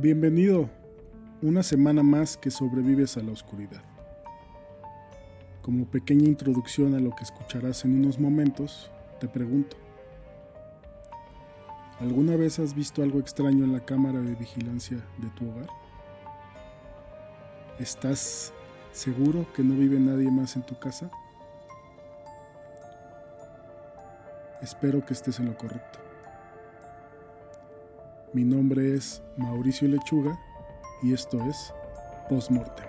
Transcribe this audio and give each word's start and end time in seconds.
Bienvenido, 0.00 0.70
una 1.42 1.64
semana 1.64 2.04
más 2.04 2.36
que 2.36 2.52
sobrevives 2.52 3.16
a 3.16 3.20
la 3.20 3.32
oscuridad. 3.32 3.82
Como 5.60 5.86
pequeña 5.86 6.28
introducción 6.28 6.94
a 6.94 7.00
lo 7.00 7.10
que 7.16 7.24
escucharás 7.24 7.84
en 7.84 7.98
unos 7.98 8.20
momentos, 8.20 8.92
te 9.18 9.26
pregunto, 9.26 9.76
¿alguna 11.98 12.36
vez 12.36 12.60
has 12.60 12.76
visto 12.76 13.02
algo 13.02 13.18
extraño 13.18 13.64
en 13.64 13.72
la 13.72 13.84
cámara 13.84 14.20
de 14.20 14.36
vigilancia 14.36 14.98
de 15.18 15.30
tu 15.30 15.50
hogar? 15.50 15.68
¿Estás 17.80 18.52
seguro 18.92 19.52
que 19.52 19.64
no 19.64 19.74
vive 19.74 19.98
nadie 19.98 20.30
más 20.30 20.54
en 20.54 20.62
tu 20.62 20.78
casa? 20.78 21.10
Espero 24.62 25.04
que 25.04 25.14
estés 25.14 25.40
en 25.40 25.46
lo 25.46 25.58
correcto. 25.58 26.07
Mi 28.38 28.44
nombre 28.44 28.94
es 28.94 29.20
Mauricio 29.36 29.88
Lechuga 29.88 30.38
y 31.02 31.12
esto 31.12 31.42
es 31.50 31.74
Postmortem, 32.28 32.86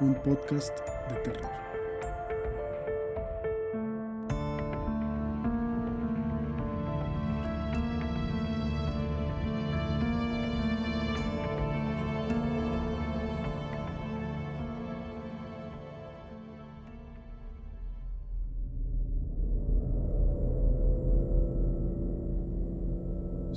un 0.00 0.14
podcast 0.16 0.76
de 1.10 1.30
terror. 1.30 1.48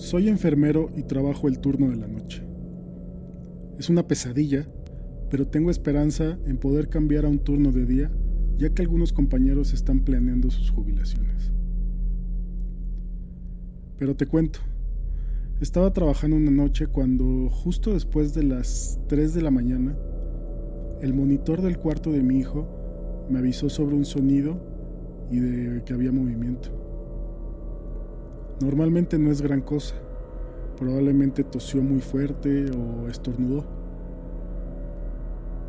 Soy 0.05 0.29
enfermero 0.29 0.91
y 0.95 1.01
trabajo 1.01 1.47
el 1.47 1.57
turno 1.57 1.89
de 1.89 1.95
la 1.95 2.07
noche. 2.07 2.43
Es 3.79 3.89
una 3.89 4.07
pesadilla, 4.07 4.67
pero 5.31 5.47
tengo 5.47 5.71
esperanza 5.71 6.37
en 6.45 6.57
poder 6.57 6.89
cambiar 6.89 7.25
a 7.25 7.27
un 7.27 7.39
turno 7.39 7.71
de 7.71 7.87
día, 7.87 8.11
ya 8.55 8.69
que 8.69 8.83
algunos 8.83 9.13
compañeros 9.13 9.73
están 9.73 10.01
planeando 10.01 10.51
sus 10.51 10.69
jubilaciones. 10.69 11.51
Pero 13.97 14.15
te 14.15 14.27
cuento, 14.27 14.59
estaba 15.59 15.91
trabajando 15.91 16.37
una 16.37 16.51
noche 16.51 16.85
cuando, 16.85 17.49
justo 17.49 17.91
después 17.91 18.35
de 18.35 18.43
las 18.43 18.99
3 19.07 19.33
de 19.33 19.41
la 19.41 19.49
mañana, 19.49 19.97
el 21.01 21.15
monitor 21.15 21.63
del 21.63 21.79
cuarto 21.79 22.11
de 22.11 22.21
mi 22.21 22.37
hijo 22.37 23.25
me 23.31 23.39
avisó 23.39 23.69
sobre 23.69 23.95
un 23.95 24.05
sonido 24.05 24.61
y 25.31 25.39
de 25.39 25.83
que 25.83 25.93
había 25.93 26.11
movimiento. 26.11 26.84
Normalmente 28.61 29.17
no 29.17 29.31
es 29.31 29.41
gran 29.41 29.61
cosa, 29.61 29.95
Probablemente 30.77 31.45
tosió 31.45 31.81
muy 31.81 32.01
fuerte 32.01 32.65
o 32.71 33.07
estornudó. 33.07 33.65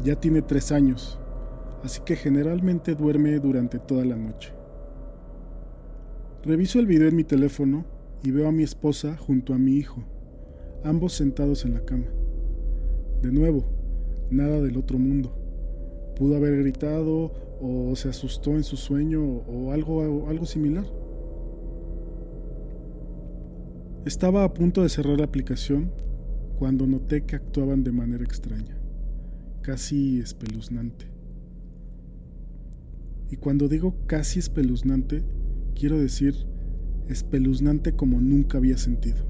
Ya 0.03 0.17
tiene 0.17 0.43
tres 0.43 0.73
años, 0.73 1.19
así 1.85 2.01
que 2.05 2.17
generalmente 2.17 2.95
duerme 2.95 3.39
durante 3.39 3.79
toda 3.79 4.05
la 4.05 4.17
noche. 4.17 4.53
Reviso 6.45 6.81
el 6.81 6.87
video 6.87 7.09
en 7.09 7.17
mi 7.17 7.25
teléfono 7.25 7.85
y 8.23 8.31
veo 8.33 8.49
a 8.49 8.53
mi 8.53 8.65
esposa 8.65 9.17
junto 9.17 9.55
a 9.55 9.59
mi 9.59 9.75
hijo, 9.77 10.03
ambos 10.83 11.13
sentados 11.13 11.65
en 11.65 11.75
la 11.75 11.85
cama. 11.85 12.07
De 13.23 13.31
nuevo, 13.31 13.65
nada 14.31 14.61
del 14.61 14.77
otro 14.77 14.99
mundo. 14.99 15.37
Pudo 16.17 16.37
haber 16.37 16.57
gritado 16.59 17.33
o 17.61 17.95
se 17.95 18.09
asustó 18.09 18.53
en 18.53 18.65
su 18.65 18.77
sueño 18.77 19.23
o 19.23 19.73
algo, 19.73 20.29
algo 20.29 20.47
similar. 20.47 20.85
Estaba 24.07 24.45
a 24.45 24.55
punto 24.55 24.85
de 24.85 24.89
cerrar 24.89 25.19
la 25.19 25.25
aplicación 25.25 25.91
cuando 26.61 26.87
noté 26.87 27.25
que 27.25 27.35
actuaban 27.35 27.83
de 27.83 27.91
manera 27.91 28.23
extraña, 28.23 28.79
casi 29.63 30.21
espeluznante. 30.21 31.07
Y 33.33 33.37
cuando 33.37 33.67
digo 33.67 33.97
casi 34.07 34.39
espeluznante, 34.39 35.25
quiero 35.75 35.99
decir 35.99 36.37
espeluznante 37.09 37.97
como 37.97 38.21
nunca 38.21 38.59
había 38.59 38.79
sentido. 38.79 39.27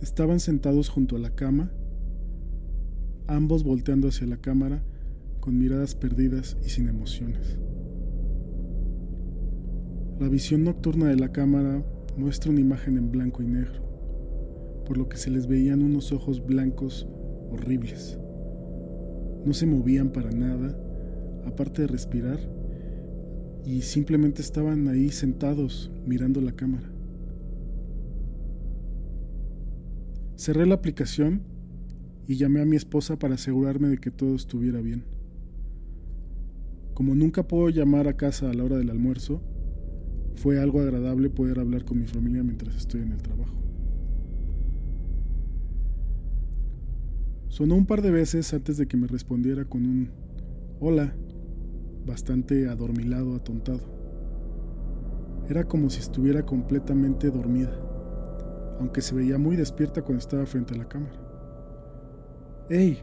Estaban 0.00 0.40
sentados 0.40 0.88
junto 0.88 1.16
a 1.16 1.18
la 1.18 1.34
cama, 1.34 1.70
ambos 3.26 3.62
volteando 3.62 4.08
hacia 4.08 4.26
la 4.26 4.38
cámara 4.38 4.82
con 5.38 5.58
miradas 5.58 5.94
perdidas 5.94 6.56
y 6.64 6.70
sin 6.70 6.88
emociones. 6.88 7.58
La 10.20 10.28
visión 10.28 10.62
nocturna 10.62 11.08
de 11.08 11.16
la 11.16 11.32
cámara 11.32 11.84
muestra 12.16 12.52
una 12.52 12.60
imagen 12.60 12.96
en 12.98 13.10
blanco 13.10 13.42
y 13.42 13.48
negro, 13.48 13.82
por 14.86 14.96
lo 14.96 15.08
que 15.08 15.16
se 15.16 15.28
les 15.28 15.48
veían 15.48 15.82
unos 15.82 16.12
ojos 16.12 16.46
blancos 16.46 17.08
horribles. 17.50 18.16
No 19.44 19.52
se 19.54 19.66
movían 19.66 20.10
para 20.10 20.30
nada, 20.30 20.78
aparte 21.44 21.82
de 21.82 21.88
respirar, 21.88 22.38
y 23.64 23.82
simplemente 23.82 24.40
estaban 24.40 24.86
ahí 24.86 25.08
sentados 25.10 25.90
mirando 26.06 26.40
la 26.40 26.52
cámara. 26.52 26.88
Cerré 30.36 30.64
la 30.64 30.76
aplicación 30.76 31.42
y 32.28 32.36
llamé 32.36 32.60
a 32.60 32.66
mi 32.66 32.76
esposa 32.76 33.18
para 33.18 33.34
asegurarme 33.34 33.88
de 33.88 33.98
que 33.98 34.12
todo 34.12 34.36
estuviera 34.36 34.80
bien. 34.80 35.06
Como 36.94 37.16
nunca 37.16 37.48
puedo 37.48 37.68
llamar 37.68 38.06
a 38.06 38.16
casa 38.16 38.48
a 38.48 38.54
la 38.54 38.62
hora 38.62 38.76
del 38.76 38.90
almuerzo, 38.90 39.42
fue 40.34 40.60
algo 40.60 40.80
agradable 40.80 41.30
poder 41.30 41.60
hablar 41.60 41.84
con 41.84 41.98
mi 41.98 42.06
familia 42.06 42.42
mientras 42.42 42.76
estoy 42.76 43.02
en 43.02 43.12
el 43.12 43.22
trabajo. 43.22 43.54
Sonó 47.48 47.76
un 47.76 47.86
par 47.86 48.02
de 48.02 48.10
veces 48.10 48.52
antes 48.52 48.78
de 48.78 48.86
que 48.86 48.96
me 48.96 49.06
respondiera 49.06 49.64
con 49.64 49.84
un 49.86 50.10
hola, 50.80 51.14
bastante 52.04 52.68
adormilado, 52.68 53.36
atontado. 53.36 53.80
Era 55.48 55.64
como 55.64 55.88
si 55.88 56.00
estuviera 56.00 56.44
completamente 56.44 57.30
dormida, 57.30 57.72
aunque 58.80 59.02
se 59.02 59.14
veía 59.14 59.38
muy 59.38 59.56
despierta 59.56 60.02
cuando 60.02 60.18
estaba 60.18 60.46
frente 60.46 60.74
a 60.74 60.78
la 60.78 60.88
cámara. 60.88 61.14
¡Hey! 62.68 62.98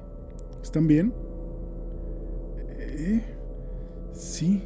¿Están 0.61 0.87
bien? 0.87 1.13
¿Eh? 2.67 3.23
Sí, 4.13 4.63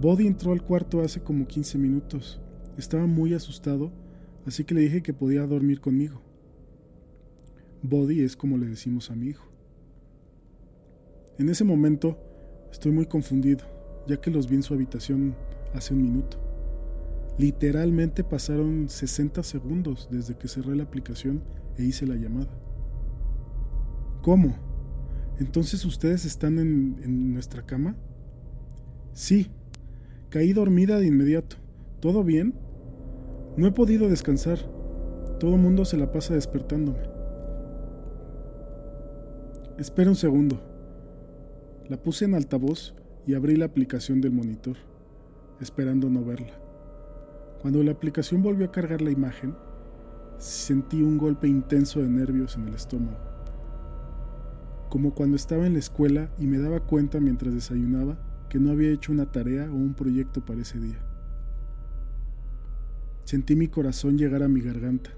Body 0.00 0.26
entró 0.26 0.52
al 0.52 0.62
cuarto 0.62 1.00
hace 1.00 1.20
como 1.20 1.46
15 1.46 1.78
minutos. 1.78 2.40
Estaba 2.76 3.06
muy 3.06 3.34
asustado, 3.34 3.92
así 4.46 4.64
que 4.64 4.74
le 4.74 4.80
dije 4.80 5.02
que 5.02 5.12
podía 5.12 5.46
dormir 5.46 5.80
conmigo. 5.80 6.20
Body 7.82 8.20
es 8.22 8.36
como 8.36 8.58
le 8.58 8.66
decimos 8.66 9.10
a 9.10 9.14
mi 9.14 9.28
hijo. 9.28 9.46
En 11.38 11.48
ese 11.48 11.64
momento 11.64 12.18
estoy 12.70 12.92
muy 12.92 13.06
confundido, 13.06 13.64
ya 14.06 14.20
que 14.20 14.30
los 14.30 14.48
vi 14.48 14.56
en 14.56 14.62
su 14.62 14.74
habitación 14.74 15.34
hace 15.74 15.94
un 15.94 16.02
minuto. 16.02 16.38
Literalmente 17.38 18.24
pasaron 18.24 18.88
60 18.88 19.42
segundos 19.42 20.08
desde 20.10 20.36
que 20.36 20.48
cerré 20.48 20.76
la 20.76 20.84
aplicación 20.84 21.42
e 21.76 21.84
hice 21.84 22.06
la 22.06 22.16
llamada. 22.16 22.50
¿Cómo? 24.22 24.54
¿Entonces 25.38 25.84
ustedes 25.84 26.24
están 26.24 26.58
en, 26.58 27.00
en 27.02 27.32
nuestra 27.32 27.64
cama? 27.64 27.96
Sí, 29.12 29.50
Caí 30.32 30.54
dormida 30.54 30.98
de 30.98 31.06
inmediato. 31.08 31.56
¿Todo 32.00 32.24
bien? 32.24 32.54
No 33.58 33.66
he 33.66 33.70
podido 33.70 34.08
descansar. 34.08 34.60
Todo 35.38 35.58
mundo 35.58 35.84
se 35.84 35.98
la 35.98 36.10
pasa 36.10 36.32
despertándome. 36.32 37.00
Espera 39.76 40.08
un 40.08 40.16
segundo. 40.16 40.58
La 41.86 41.98
puse 41.98 42.24
en 42.24 42.34
altavoz 42.34 42.94
y 43.26 43.34
abrí 43.34 43.56
la 43.56 43.66
aplicación 43.66 44.22
del 44.22 44.32
monitor, 44.32 44.76
esperando 45.60 46.08
no 46.08 46.24
verla. 46.24 46.58
Cuando 47.60 47.82
la 47.82 47.92
aplicación 47.92 48.42
volvió 48.42 48.64
a 48.64 48.72
cargar 48.72 49.02
la 49.02 49.10
imagen, 49.10 49.54
sentí 50.38 51.02
un 51.02 51.18
golpe 51.18 51.46
intenso 51.46 52.00
de 52.00 52.08
nervios 52.08 52.56
en 52.56 52.68
el 52.68 52.74
estómago. 52.74 53.18
Como 54.88 55.14
cuando 55.14 55.36
estaba 55.36 55.66
en 55.66 55.74
la 55.74 55.80
escuela 55.80 56.30
y 56.38 56.46
me 56.46 56.56
daba 56.56 56.80
cuenta 56.80 57.20
mientras 57.20 57.52
desayunaba 57.52 58.31
que 58.52 58.60
no 58.60 58.70
había 58.70 58.90
hecho 58.90 59.12
una 59.12 59.32
tarea 59.32 59.64
o 59.70 59.74
un 59.74 59.94
proyecto 59.94 60.44
para 60.44 60.60
ese 60.60 60.78
día. 60.78 60.98
Sentí 63.24 63.56
mi 63.56 63.68
corazón 63.68 64.18
llegar 64.18 64.42
a 64.42 64.48
mi 64.48 64.60
garganta. 64.60 65.08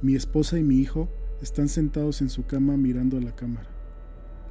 Mi 0.00 0.14
esposa 0.14 0.56
y 0.56 0.62
mi 0.62 0.76
hijo 0.76 1.08
están 1.42 1.68
sentados 1.68 2.20
en 2.20 2.28
su 2.28 2.46
cama 2.46 2.76
mirando 2.76 3.16
a 3.16 3.20
la 3.20 3.34
cámara, 3.34 3.68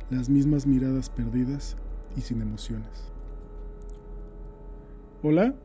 las 0.09 0.27
mismas 0.27 0.67
miradas 0.67 1.09
perdidas 1.09 1.77
y 2.17 2.19
sin 2.19 2.41
emociones. 2.41 3.13
¿Hola? 5.23 5.55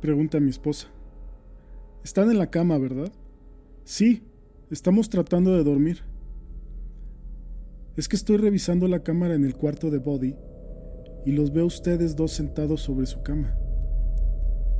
pregunta 0.00 0.38
mi 0.38 0.50
esposa. 0.50 0.86
Están 2.04 2.30
en 2.30 2.38
la 2.38 2.50
cama, 2.50 2.78
¿verdad? 2.78 3.12
Sí, 3.82 4.22
estamos 4.70 5.10
tratando 5.10 5.56
de 5.56 5.64
dormir. 5.64 6.04
Es 7.96 8.06
que 8.06 8.14
estoy 8.14 8.36
revisando 8.36 8.86
la 8.86 9.02
cámara 9.02 9.34
en 9.34 9.44
el 9.44 9.56
cuarto 9.56 9.90
de 9.90 9.98
Body 9.98 10.36
y 11.28 11.32
los 11.32 11.52
veo 11.52 11.66
ustedes 11.66 12.16
dos 12.16 12.32
sentados 12.32 12.80
sobre 12.80 13.04
su 13.04 13.22
cama. 13.22 13.54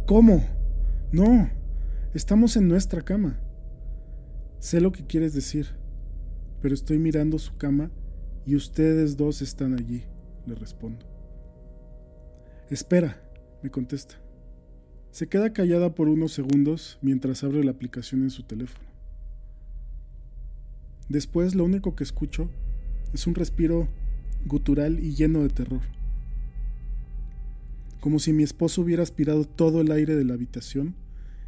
¿Cómo? 0.06 0.43
No, 1.12 1.50
estamos 2.15 2.56
en 2.56 2.69
nuestra 2.69 3.03
cama. 3.03 3.39
Sé 4.59 4.81
lo 4.81 4.91
que 4.91 5.05
quieres 5.05 5.35
decir, 5.35 5.67
pero 6.62 6.75
estoy 6.75 6.99
mirando 6.99 7.39
su 7.39 7.55
cama 7.59 7.91
y 8.47 8.56
ustedes 8.56 9.19
dos 9.19 9.43
están 9.43 9.75
allí, 9.75 10.05
le 10.47 10.55
respondo. 10.55 11.05
Espera, 12.71 13.23
me 13.62 13.69
contesta. 13.69 14.15
Se 15.11 15.29
queda 15.29 15.53
callada 15.53 15.95
por 15.95 16.09
unos 16.09 16.33
segundos 16.33 16.99
mientras 17.03 17.45
abre 17.45 17.62
la 17.62 17.73
aplicación 17.73 18.23
en 18.23 18.31
su 18.31 18.45
teléfono. 18.45 18.89
Después 21.11 21.55
lo 21.55 21.65
único 21.65 21.95
que 21.95 22.05
escucho 22.05 22.49
es 23.12 23.27
un 23.27 23.35
respiro 23.35 23.87
gutural 24.47 24.99
y 24.99 25.15
lleno 25.15 25.43
de 25.43 25.50
terror. 25.50 25.98
Como 28.00 28.19
si 28.19 28.33
mi 28.33 28.43
esposo 28.43 28.83
hubiera 28.83 29.03
aspirado 29.03 29.45
todo 29.45 29.81
el 29.81 29.91
aire 29.91 30.15
de 30.15 30.25
la 30.25 30.35
habitación, 30.35 30.95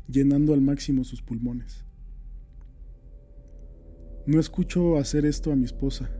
llenando 0.08 0.52
al 0.52 0.60
máximo 0.60 1.04
sus 1.04 1.22
pulmones. 1.22 1.84
No 4.26 4.38
escucho 4.38 4.96
hacer 4.96 5.24
esto 5.24 5.52
a 5.52 5.56
mi 5.56 5.64
esposa, 5.64 6.10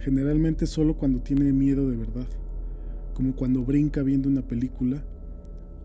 generalmente 0.00 0.66
solo 0.66 0.96
cuando 0.96 1.20
tiene 1.20 1.52
miedo 1.52 1.88
de 1.88 1.96
verdad, 1.96 2.26
como 3.14 3.36
cuando 3.36 3.64
brinca 3.64 4.02
viendo 4.02 4.28
una 4.28 4.42
película, 4.42 5.04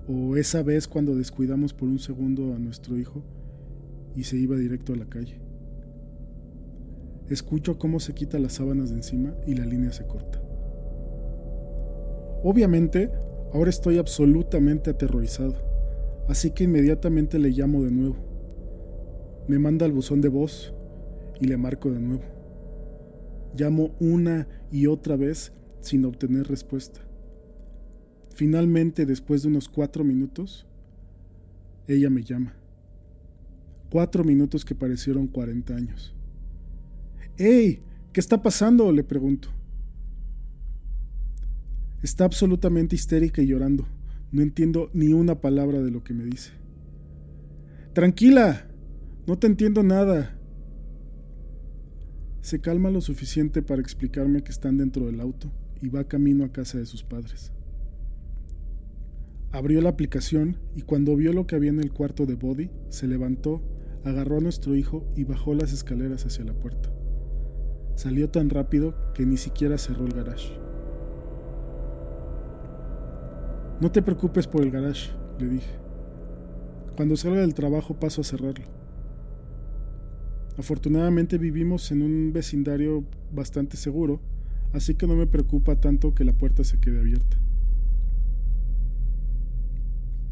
o 0.07 0.35
esa 0.35 0.63
vez 0.63 0.87
cuando 0.87 1.15
descuidamos 1.15 1.73
por 1.73 1.87
un 1.87 1.99
segundo 1.99 2.55
a 2.55 2.59
nuestro 2.59 2.97
hijo 2.97 3.23
y 4.15 4.23
se 4.23 4.37
iba 4.37 4.55
directo 4.55 4.93
a 4.93 4.97
la 4.97 5.05
calle. 5.05 5.39
Escucho 7.29 7.77
cómo 7.77 7.99
se 7.99 8.15
quita 8.15 8.39
las 8.39 8.53
sábanas 8.53 8.89
de 8.89 8.95
encima 8.95 9.35
y 9.45 9.53
la 9.53 9.65
línea 9.65 9.91
se 9.91 10.07
corta. 10.07 10.41
Obviamente, 12.43 13.11
ahora 13.53 13.69
estoy 13.69 13.97
absolutamente 13.97 14.91
aterrorizado, 14.91 15.55
así 16.27 16.51
que 16.51 16.63
inmediatamente 16.63 17.37
le 17.37 17.49
llamo 17.49 17.83
de 17.83 17.91
nuevo. 17.91 18.15
Me 19.47 19.59
manda 19.59 19.85
al 19.85 19.91
buzón 19.91 20.21
de 20.21 20.29
voz 20.29 20.73
y 21.39 21.47
le 21.47 21.57
marco 21.57 21.91
de 21.91 21.99
nuevo. 21.99 22.23
Llamo 23.55 23.91
una 23.99 24.47
y 24.71 24.87
otra 24.87 25.15
vez 25.15 25.51
sin 25.81 26.05
obtener 26.05 26.47
respuesta. 26.47 27.01
Finalmente, 28.33 29.05
después 29.05 29.41
de 29.41 29.49
unos 29.49 29.67
cuatro 29.67 30.03
minutos, 30.03 30.65
ella 31.87 32.09
me 32.09 32.23
llama. 32.23 32.53
Cuatro 33.89 34.23
minutos 34.23 34.63
que 34.63 34.75
parecieron 34.75 35.27
cuarenta 35.27 35.75
años. 35.75 36.15
¡Hey! 37.37 37.81
¿Qué 38.13 38.19
está 38.19 38.41
pasando? 38.41 38.91
le 38.91 39.03
pregunto. 39.03 39.49
Está 42.01 42.25
absolutamente 42.25 42.95
histérica 42.95 43.41
y 43.41 43.47
llorando. 43.47 43.87
No 44.31 44.41
entiendo 44.41 44.89
ni 44.93 45.11
una 45.11 45.41
palabra 45.41 45.81
de 45.81 45.91
lo 45.91 46.03
que 46.03 46.13
me 46.13 46.23
dice. 46.23 46.51
Tranquila, 47.93 48.69
no 49.27 49.37
te 49.37 49.47
entiendo 49.47 49.83
nada. 49.83 50.39
Se 52.41 52.61
calma 52.61 52.89
lo 52.89 53.01
suficiente 53.01 53.61
para 53.61 53.81
explicarme 53.81 54.43
que 54.43 54.51
están 54.51 54.77
dentro 54.77 55.07
del 55.07 55.19
auto 55.19 55.51
y 55.81 55.89
va 55.89 56.07
camino 56.07 56.45
a 56.45 56.51
casa 56.51 56.77
de 56.77 56.85
sus 56.85 57.03
padres. 57.03 57.51
Abrió 59.51 59.81
la 59.81 59.89
aplicación 59.89 60.57
y 60.75 60.83
cuando 60.83 61.15
vio 61.15 61.33
lo 61.33 61.47
que 61.47 61.55
había 61.55 61.71
en 61.71 61.79
el 61.79 61.91
cuarto 61.91 62.25
de 62.25 62.35
Body, 62.35 62.69
se 62.89 63.07
levantó, 63.07 63.61
agarró 64.05 64.37
a 64.37 64.41
nuestro 64.41 64.75
hijo 64.75 65.11
y 65.15 65.25
bajó 65.25 65.53
las 65.53 65.73
escaleras 65.73 66.25
hacia 66.25 66.45
la 66.45 66.53
puerta. 66.53 66.89
Salió 67.95 68.29
tan 68.29 68.49
rápido 68.49 68.95
que 69.13 69.25
ni 69.25 69.37
siquiera 69.37 69.77
cerró 69.77 70.05
el 70.05 70.13
garage. 70.13 70.68
No 73.81 73.91
te 73.91 74.01
preocupes 74.01 74.45
por 74.45 74.61
el 74.61 74.71
garage, 74.71 75.11
le 75.39 75.47
dije. 75.47 75.71
Cuando 76.97 77.15
salga 77.15 77.39
del 77.39 77.53
trabajo 77.53 77.97
paso 77.97 78.21
a 78.21 78.25
cerrarlo. 78.25 78.65
Afortunadamente 80.57 81.37
vivimos 81.37 81.89
en 81.93 82.01
un 82.01 82.33
vecindario 82.33 83.05
bastante 83.31 83.77
seguro, 83.77 84.19
así 84.73 84.95
que 84.95 85.07
no 85.07 85.15
me 85.15 85.27
preocupa 85.27 85.79
tanto 85.79 86.13
que 86.13 86.25
la 86.25 86.33
puerta 86.33 86.65
se 86.65 86.77
quede 86.81 86.99
abierta. 86.99 87.37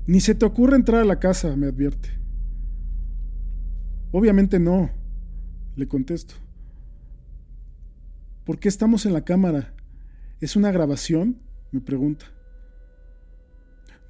Ni 0.08 0.20
se 0.20 0.36
te 0.36 0.46
ocurre 0.46 0.76
entrar 0.76 1.02
a 1.02 1.06
la 1.06 1.20
casa, 1.20 1.56
me 1.56 1.68
advierte. 1.68 2.10
Obviamente 4.12 4.60
no, 4.60 4.90
le 5.78 5.88
contesto. 5.88 6.36
¿Por 8.44 8.60
qué 8.60 8.68
estamos 8.68 9.06
en 9.06 9.14
la 9.14 9.24
cámara? 9.24 9.74
¿Es 10.42 10.58
una 10.58 10.72
grabación? 10.72 11.40
me 11.72 11.80
pregunta. 11.80 12.26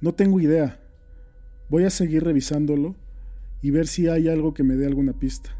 No 0.00 0.14
tengo 0.14 0.40
idea. 0.40 0.80
Voy 1.68 1.84
a 1.84 1.90
seguir 1.90 2.22
revisándolo 2.22 2.94
y 3.60 3.72
ver 3.72 3.88
si 3.88 4.06
hay 4.06 4.28
algo 4.28 4.54
que 4.54 4.62
me 4.62 4.76
dé 4.76 4.86
alguna 4.86 5.18
pista. 5.18 5.50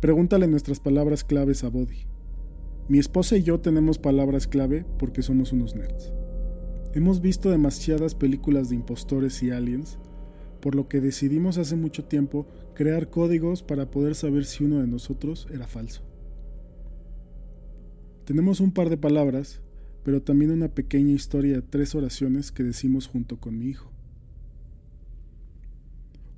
Pregúntale 0.00 0.46
nuestras 0.46 0.78
palabras 0.78 1.24
claves 1.24 1.64
a 1.64 1.70
Body. 1.70 2.06
Mi 2.88 2.98
esposa 2.98 3.36
y 3.36 3.42
yo 3.42 3.58
tenemos 3.58 3.98
palabras 3.98 4.46
clave 4.46 4.86
porque 4.98 5.22
somos 5.22 5.52
unos 5.52 5.74
nerds. 5.74 6.12
Hemos 6.94 7.20
visto 7.20 7.50
demasiadas 7.50 8.14
películas 8.14 8.68
de 8.68 8.76
impostores 8.76 9.42
y 9.42 9.50
aliens, 9.50 9.98
por 10.60 10.76
lo 10.76 10.88
que 10.88 11.00
decidimos 11.00 11.58
hace 11.58 11.74
mucho 11.74 12.04
tiempo 12.04 12.46
crear 12.74 13.10
códigos 13.10 13.64
para 13.64 13.90
poder 13.90 14.14
saber 14.14 14.44
si 14.44 14.64
uno 14.64 14.80
de 14.80 14.86
nosotros 14.86 15.48
era 15.52 15.66
falso. 15.66 16.02
Tenemos 18.24 18.60
un 18.60 18.72
par 18.72 18.88
de 18.88 18.96
palabras, 18.96 19.60
pero 20.08 20.22
también 20.22 20.52
una 20.52 20.68
pequeña 20.68 21.12
historia 21.12 21.60
tres 21.60 21.94
oraciones 21.94 22.50
que 22.50 22.62
decimos 22.62 23.06
junto 23.06 23.36
con 23.36 23.58
mi 23.58 23.66
hijo. 23.66 23.92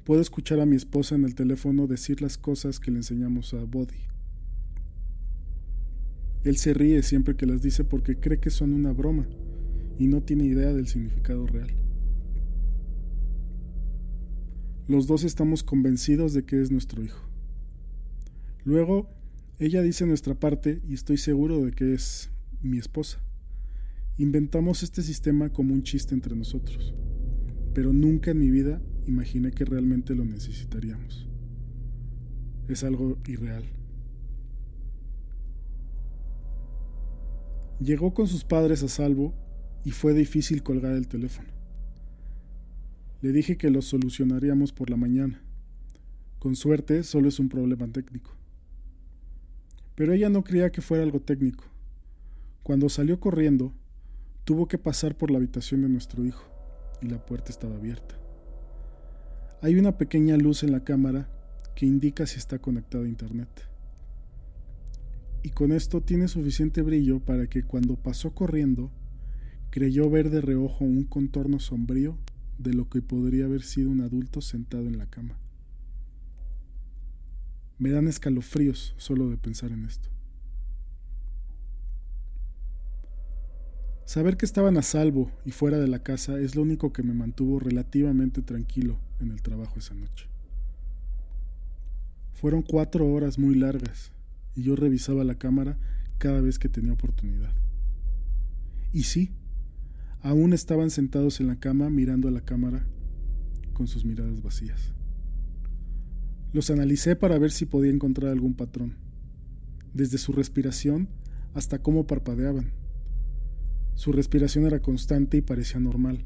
Puedo 0.03 0.21
escuchar 0.21 0.59
a 0.59 0.67
mi 0.67 0.75
esposa 0.75 1.15
en 1.15 1.23
el 1.23 1.37
teléfono 1.37 1.87
decir 1.87 2.21
las 2.21 2.37
cosas 2.37 2.81
que 2.81 2.91
le 2.91 2.97
enseñamos 2.97 3.55
a 3.55 3.63
Body. 3.63 3.95
Él 6.43 6.57
se 6.57 6.75
ríe 6.75 7.01
siempre 7.05 7.37
que 7.37 7.47
las 7.47 7.63
dice 7.63 7.85
porque 7.85 8.19
cree 8.19 8.41
que 8.41 8.51
son 8.51 8.73
una 8.73 8.91
broma 8.91 9.29
y 10.01 10.09
no 10.09 10.21
tiene 10.21 10.47
idea 10.47 10.73
del 10.73 10.89
significado 10.89 11.47
real. 11.47 11.71
Los 14.89 15.07
dos 15.07 15.23
estamos 15.23 15.63
convencidos 15.63 16.35
de 16.35 16.43
que 16.43 16.61
es 16.61 16.73
nuestro 16.73 17.05
hijo. 17.05 17.23
Luego 18.65 19.09
ella 19.61 19.81
dice 19.81 20.07
nuestra 20.07 20.35
parte 20.35 20.83
y 20.89 20.95
estoy 20.95 21.19
seguro 21.19 21.65
de 21.65 21.71
que 21.71 21.95
es 21.95 22.33
mi 22.63 22.79
esposa. 22.79 23.21
Inventamos 24.21 24.83
este 24.83 25.01
sistema 25.01 25.49
como 25.49 25.73
un 25.73 25.83
chiste 25.83 26.15
entre 26.15 26.37
nosotros, 26.37 26.93
pero 27.73 27.91
nunca 27.95 28.33
en 28.33 28.39
mi 28.39 28.51
vida 28.51 28.79
imaginé 29.07 29.51
que 29.51 29.65
realmente 29.65 30.15
lo 30.15 30.27
necesitaríamos. 30.27 31.27
Es 32.69 32.85
algo 32.85 33.17
irreal. 33.27 33.65
Llegó 37.81 38.13
con 38.13 38.27
sus 38.27 38.45
padres 38.45 38.83
a 38.83 38.89
salvo 38.89 39.33
y 39.87 39.93
fue 39.93 40.13
difícil 40.13 40.63
colgar 40.63 40.93
el 40.93 41.09
teléfono. 41.09 41.49
Le 43.23 43.33
dije 43.33 43.57
que 43.57 43.71
lo 43.71 43.81
solucionaríamos 43.81 44.75
por 44.75 44.91
la 44.91 44.99
mañana. 44.99 45.43
Con 46.39 46.57
suerte, 46.57 47.05
solo 47.05 47.31
es 47.31 47.39
un 47.39 47.49
problema 47.49 47.89
técnico. 47.89 48.37
Pero 49.95 50.13
ella 50.13 50.29
no 50.29 50.45
creía 50.45 50.71
que 50.71 50.83
fuera 50.83 51.05
algo 51.05 51.21
técnico. 51.21 51.65
Cuando 52.63 52.91
salió 52.91 53.19
corriendo, 53.19 53.73
tuvo 54.51 54.67
que 54.67 54.79
pasar 54.79 55.17
por 55.17 55.31
la 55.31 55.39
habitación 55.39 55.83
de 55.83 55.89
nuestro 55.89 56.25
hijo, 56.25 56.43
y 57.01 57.07
la 57.07 57.25
puerta 57.25 57.53
estaba 57.53 57.77
abierta. 57.77 58.19
Hay 59.63 59.77
una 59.77 59.97
pequeña 59.97 60.37
luz 60.37 60.65
en 60.65 60.73
la 60.73 60.83
cámara 60.83 61.31
que 61.77 61.87
indica 61.87 62.27
si 62.27 62.39
está 62.39 62.59
conectado 62.59 63.05
a 63.05 63.09
Internet. 63.09 63.49
Y 65.45 65.51
con 65.51 65.71
esto 65.71 66.01
tiene 66.01 66.27
suficiente 66.27 66.83
brillo 66.83 67.21
para 67.21 67.47
que 67.47 67.63
cuando 67.63 67.95
pasó 67.95 68.35
corriendo, 68.35 68.91
creyó 69.71 70.11
ver 70.11 70.31
de 70.31 70.41
reojo 70.41 70.85
un 70.85 71.05
contorno 71.05 71.61
sombrío 71.61 72.19
de 72.59 72.75
lo 72.75 72.89
que 72.89 73.03
podría 73.03 73.45
haber 73.45 73.63
sido 73.63 73.89
un 73.89 74.01
adulto 74.01 74.41
sentado 74.41 74.89
en 74.89 74.99
la 74.99 75.07
cama. 75.07 75.39
Me 77.79 77.91
dan 77.91 78.09
escalofríos 78.09 78.95
solo 78.97 79.31
de 79.31 79.37
pensar 79.37 79.71
en 79.71 79.85
esto. 79.85 80.11
Saber 84.11 84.37
que 84.37 84.45
estaban 84.45 84.77
a 84.77 84.83
salvo 84.83 85.31
y 85.45 85.53
fuera 85.53 85.79
de 85.79 85.87
la 85.87 86.01
casa 86.01 86.41
es 86.41 86.57
lo 86.57 86.63
único 86.63 86.93
que 86.93 87.05
me 87.05 87.15
mantuvo 87.15 87.61
relativamente 87.61 88.43
tranquilo 88.43 88.99
en 89.21 89.31
el 89.31 89.41
trabajo 89.41 89.79
esa 89.79 89.95
noche. 89.95 90.27
Fueron 92.33 92.63
cuatro 92.63 93.07
horas 93.07 93.39
muy 93.39 93.55
largas 93.55 94.11
y 94.57 94.65
yo 94.65 94.75
revisaba 94.75 95.23
la 95.23 95.37
cámara 95.37 95.79
cada 96.19 96.41
vez 96.41 96.59
que 96.59 96.69
tenía 96.69 96.93
oportunidad. 96.93 97.53
Y 98.93 99.05
sí, 99.05 99.31
aún 100.23 100.55
estaban 100.55 100.91
sentados 100.91 101.39
en 101.39 101.47
la 101.47 101.61
cama 101.61 101.89
mirando 101.89 102.27
a 102.27 102.33
la 102.33 102.41
cámara 102.41 102.85
con 103.75 103.87
sus 103.87 104.05
miradas 104.05 104.43
vacías. 104.43 104.93
Los 106.53 106.69
analicé 106.71 107.15
para 107.15 107.39
ver 107.39 107.53
si 107.53 107.65
podía 107.65 107.93
encontrar 107.93 108.33
algún 108.33 108.55
patrón, 108.55 108.97
desde 109.95 110.19
su 110.19 110.33
respiración 110.33 111.09
hasta 111.55 111.81
cómo 111.81 112.09
parpadeaban. 112.09 112.80
Su 113.95 114.13
respiración 114.13 114.67
era 114.67 114.81
constante 114.81 115.37
y 115.37 115.43
parecía 115.43 115.81
normal, 115.81 116.25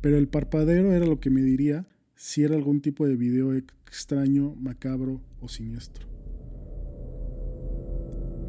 pero 0.00 0.18
el 0.18 0.28
parpadeo 0.28 0.92
era 0.92 1.06
lo 1.06 1.20
que 1.20 1.30
me 1.30 1.42
diría 1.42 1.86
si 2.14 2.44
era 2.44 2.54
algún 2.54 2.80
tipo 2.80 3.06
de 3.06 3.16
video 3.16 3.54
extraño, 3.54 4.54
macabro 4.56 5.20
o 5.40 5.48
siniestro. 5.48 6.06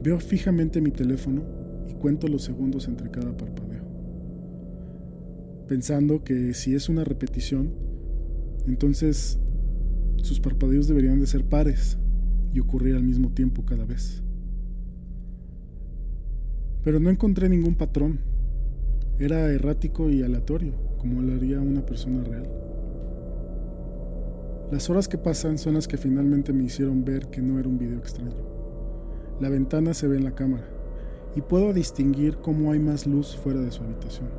Veo 0.03 0.19
fijamente 0.19 0.81
mi 0.81 0.91
teléfono 0.91 1.43
y 1.89 1.93
cuento 1.93 2.27
los 2.27 2.43
segundos 2.43 2.87
entre 2.87 3.11
cada 3.11 3.35
parpadeo, 3.35 3.83
pensando 5.67 6.23
que 6.23 6.53
si 6.53 6.75
es 6.75 6.89
una 6.89 7.03
repetición, 7.03 7.73
entonces 8.67 9.39
sus 10.17 10.39
parpadeos 10.39 10.87
deberían 10.87 11.19
de 11.19 11.27
ser 11.27 11.45
pares 11.45 11.97
y 12.53 12.59
ocurrir 12.59 12.95
al 12.95 13.03
mismo 13.03 13.31
tiempo 13.31 13.65
cada 13.65 13.85
vez. 13.85 14.23
Pero 16.87 17.01
no 17.01 17.09
encontré 17.09 17.49
ningún 17.49 17.75
patrón. 17.75 18.21
Era 19.19 19.51
errático 19.51 20.09
y 20.09 20.23
aleatorio, 20.23 20.71
como 20.97 21.21
lo 21.21 21.33
haría 21.33 21.59
una 21.59 21.85
persona 21.85 22.23
real. 22.23 22.49
Las 24.71 24.89
horas 24.89 25.09
que 25.09 25.17
pasan 25.17 25.57
son 25.57 25.73
las 25.73 25.85
que 25.85 25.97
finalmente 25.97 26.53
me 26.53 26.63
hicieron 26.63 27.03
ver 27.03 27.27
que 27.27 27.41
no 27.41 27.59
era 27.59 27.67
un 27.67 27.77
video 27.77 27.97
extraño. 27.97 28.37
La 29.41 29.49
ventana 29.49 29.93
se 29.93 30.07
ve 30.07 30.15
en 30.15 30.23
la 30.23 30.33
cámara 30.33 30.63
y 31.35 31.41
puedo 31.41 31.73
distinguir 31.73 32.37
cómo 32.37 32.71
hay 32.71 32.79
más 32.79 33.05
luz 33.05 33.35
fuera 33.35 33.59
de 33.59 33.71
su 33.71 33.83
habitación. 33.83 34.29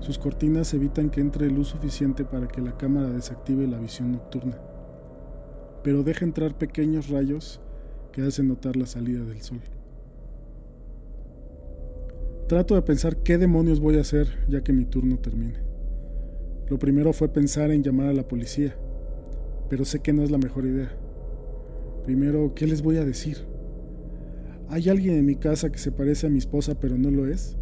Sus 0.00 0.18
cortinas 0.18 0.72
evitan 0.72 1.10
que 1.10 1.20
entre 1.20 1.50
luz 1.50 1.68
suficiente 1.68 2.24
para 2.24 2.48
que 2.48 2.62
la 2.62 2.78
cámara 2.78 3.10
desactive 3.10 3.66
la 3.66 3.78
visión 3.78 4.10
nocturna, 4.10 4.56
pero 5.84 6.02
deja 6.02 6.24
entrar 6.24 6.56
pequeños 6.56 7.10
rayos 7.10 7.60
que 8.10 8.22
hacen 8.22 8.48
notar 8.48 8.76
la 8.76 8.86
salida 8.86 9.22
del 9.22 9.42
sol. 9.42 9.60
Trato 12.48 12.76
de 12.76 12.82
pensar 12.82 13.24
qué 13.24 13.38
demonios 13.38 13.80
voy 13.80 13.96
a 13.96 14.02
hacer 14.02 14.28
ya 14.48 14.62
que 14.62 14.72
mi 14.72 14.84
turno 14.84 15.18
termine. 15.18 15.54
Lo 16.70 16.78
primero 16.78 17.12
fue 17.12 17.32
pensar 17.32 17.72
en 17.72 17.82
llamar 17.82 18.06
a 18.06 18.12
la 18.12 18.28
policía, 18.28 18.76
pero 19.68 19.84
sé 19.84 19.98
que 19.98 20.12
no 20.12 20.22
es 20.22 20.30
la 20.30 20.38
mejor 20.38 20.64
idea. 20.64 20.96
Primero, 22.04 22.54
¿qué 22.54 22.68
les 22.68 22.82
voy 22.82 22.98
a 22.98 23.04
decir? 23.04 23.38
¿Hay 24.68 24.88
alguien 24.88 25.16
en 25.16 25.26
mi 25.26 25.34
casa 25.34 25.72
que 25.72 25.78
se 25.78 25.90
parece 25.90 26.28
a 26.28 26.30
mi 26.30 26.38
esposa 26.38 26.78
pero 26.78 26.96
no 26.96 27.10
lo 27.10 27.26
es? 27.26 27.56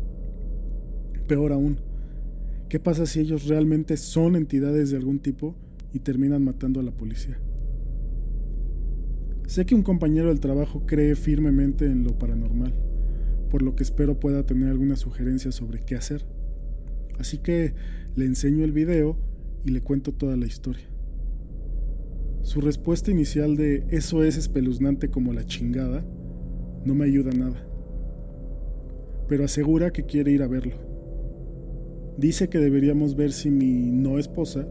Peor 1.28 1.52
aún, 1.52 1.78
¿qué 2.68 2.78
pasa 2.78 3.06
si 3.06 3.20
ellos 3.20 3.46
realmente 3.46 3.96
son 3.96 4.36
entidades 4.36 4.90
de 4.90 4.98
algún 4.98 5.18
tipo 5.18 5.56
y 5.94 6.00
terminan 6.00 6.44
matando 6.44 6.80
a 6.80 6.82
la 6.82 6.92
policía? 6.92 7.38
Sé 9.46 9.64
que 9.64 9.74
un 9.74 9.82
compañero 9.82 10.28
del 10.28 10.40
trabajo 10.40 10.82
cree 10.84 11.14
firmemente 11.14 11.86
en 11.86 12.04
lo 12.04 12.18
paranormal 12.18 12.93
por 13.54 13.62
lo 13.62 13.76
que 13.76 13.84
espero 13.84 14.18
pueda 14.18 14.42
tener 14.42 14.68
alguna 14.68 14.96
sugerencia 14.96 15.52
sobre 15.52 15.78
qué 15.78 15.94
hacer. 15.94 16.26
Así 17.20 17.38
que 17.38 17.72
le 18.16 18.24
enseño 18.24 18.64
el 18.64 18.72
video 18.72 19.16
y 19.62 19.70
le 19.70 19.80
cuento 19.80 20.10
toda 20.10 20.36
la 20.36 20.44
historia. 20.44 20.88
Su 22.42 22.60
respuesta 22.60 23.12
inicial 23.12 23.54
de 23.54 23.86
eso 23.90 24.24
es 24.24 24.36
espeluznante 24.36 25.08
como 25.08 25.32
la 25.32 25.46
chingada 25.46 26.04
no 26.84 26.96
me 26.96 27.04
ayuda 27.04 27.30
nada, 27.30 27.64
pero 29.28 29.44
asegura 29.44 29.92
que 29.92 30.04
quiere 30.04 30.32
ir 30.32 30.42
a 30.42 30.48
verlo. 30.48 30.74
Dice 32.18 32.48
que 32.48 32.58
deberíamos 32.58 33.14
ver 33.14 33.30
si 33.30 33.52
mi 33.52 33.92
no 33.92 34.18
esposa 34.18 34.66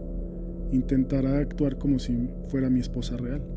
intentará 0.74 1.40
actuar 1.40 1.78
como 1.78 2.00
si 2.00 2.28
fuera 2.50 2.70
mi 2.70 2.82
esposa 2.82 3.16
real. 3.16 3.48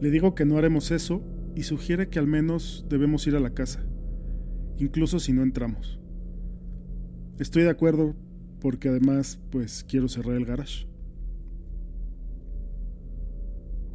Le 0.00 0.10
digo 0.10 0.34
que 0.34 0.44
no 0.44 0.58
haremos 0.58 0.90
eso 0.90 1.22
y 1.54 1.62
sugiere 1.62 2.08
que 2.08 2.18
al 2.18 2.26
menos 2.26 2.84
debemos 2.88 3.26
ir 3.26 3.36
a 3.36 3.40
la 3.40 3.54
casa, 3.54 3.84
incluso 4.78 5.20
si 5.20 5.32
no 5.32 5.42
entramos. 5.42 6.00
Estoy 7.38 7.62
de 7.62 7.70
acuerdo 7.70 8.14
porque 8.60 8.88
además 8.88 9.40
pues 9.50 9.84
quiero 9.84 10.08
cerrar 10.08 10.36
el 10.36 10.46
garage. 10.46 10.86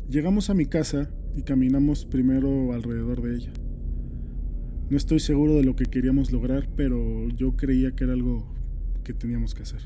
Llegamos 0.10 0.50
a 0.50 0.54
mi 0.54 0.66
casa 0.66 1.12
y 1.36 1.44
caminamos 1.44 2.06
primero 2.06 2.74
alrededor 2.74 3.22
de 3.22 3.36
ella. 3.36 3.52
No 4.90 4.98
estoy 4.98 5.20
seguro 5.20 5.54
de 5.56 5.64
lo 5.64 5.76
que 5.76 5.86
queríamos 5.86 6.32
lograr, 6.32 6.68
pero 6.76 7.30
yo 7.30 7.56
creía 7.56 7.92
que 7.92 8.06
era 8.06 8.14
algo 8.14 8.52
que 9.04 9.14
teníamos 9.14 9.54
que 9.54 9.64
hacer. 9.64 9.82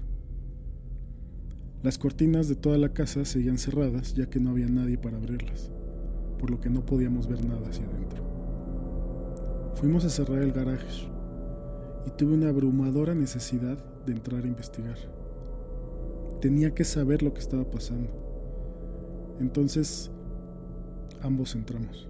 Las 1.81 1.97
cortinas 1.97 2.47
de 2.47 2.55
toda 2.55 2.77
la 2.77 2.93
casa 2.93 3.25
seguían 3.25 3.57
cerradas 3.57 4.13
ya 4.13 4.29
que 4.29 4.39
no 4.39 4.51
había 4.51 4.67
nadie 4.67 4.97
para 4.97 5.17
abrirlas 5.17 5.71
por 6.39 6.49
lo 6.49 6.59
que 6.59 6.69
no 6.69 6.85
podíamos 6.85 7.27
ver 7.27 7.43
nada 7.45 7.67
hacia 7.67 7.85
adentro. 7.85 8.23
Fuimos 9.75 10.05
a 10.05 10.09
cerrar 10.09 10.41
el 10.41 10.51
garaje 10.51 11.07
y 12.05 12.11
tuve 12.11 12.33
una 12.33 12.49
abrumadora 12.49 13.15
necesidad 13.15 13.77
de 14.05 14.13
entrar 14.13 14.43
a 14.43 14.47
investigar. 14.47 14.97
Tenía 16.41 16.73
que 16.73 16.83
saber 16.83 17.23
lo 17.23 17.33
que 17.33 17.39
estaba 17.39 17.69
pasando. 17.69 18.09
Entonces, 19.39 20.11
ambos 21.21 21.55
entramos. 21.55 22.07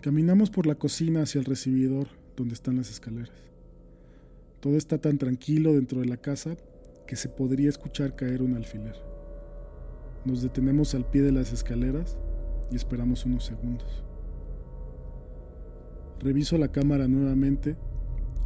Caminamos 0.00 0.50
por 0.50 0.66
la 0.66 0.74
cocina 0.74 1.22
hacia 1.22 1.38
el 1.38 1.46
recibidor 1.46 2.08
donde 2.36 2.54
están 2.54 2.76
las 2.76 2.90
escaleras. 2.90 3.30
Todo 4.60 4.76
está 4.76 4.98
tan 4.98 5.18
tranquilo 5.18 5.72
dentro 5.72 6.00
de 6.00 6.06
la 6.06 6.16
casa 6.16 6.56
que 7.06 7.16
se 7.16 7.28
podría 7.28 7.68
escuchar 7.68 8.16
caer 8.16 8.42
un 8.42 8.54
alfiler. 8.54 9.13
Nos 10.24 10.40
detenemos 10.42 10.94
al 10.94 11.04
pie 11.04 11.22
de 11.22 11.32
las 11.32 11.52
escaleras 11.52 12.16
y 12.70 12.76
esperamos 12.76 13.26
unos 13.26 13.44
segundos. 13.44 14.04
Reviso 16.20 16.56
la 16.56 16.68
cámara 16.68 17.06
nuevamente 17.08 17.76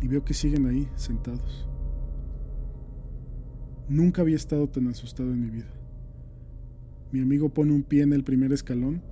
y 0.03 0.09
veo 0.09 0.25
que 0.25 0.35
siguen 0.35 0.67
ahí, 0.67 0.89
sentados. 0.97 1.69
Nunca 3.89 4.23
había 4.23 4.37
estado 4.37 4.69
tan 4.69 4.89
asustado 4.89 5.31
en 5.31 5.41
mi 5.41 5.51
vida. 5.51 5.69
Mi 7.13 7.21
amigo 7.21 7.49
pone 7.49 7.73
un 7.73 7.85
pie 7.85 8.03
en 8.03 8.13
el 8.13 8.25
primer 8.25 8.53
escalón 8.53 9.03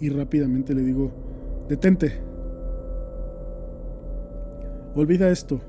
y 0.00 0.08
rápidamente 0.08 0.74
le 0.74 0.82
digo, 0.82 1.12
detente. 1.68 2.20
Olvida 4.94 5.30
esto. 5.30 5.60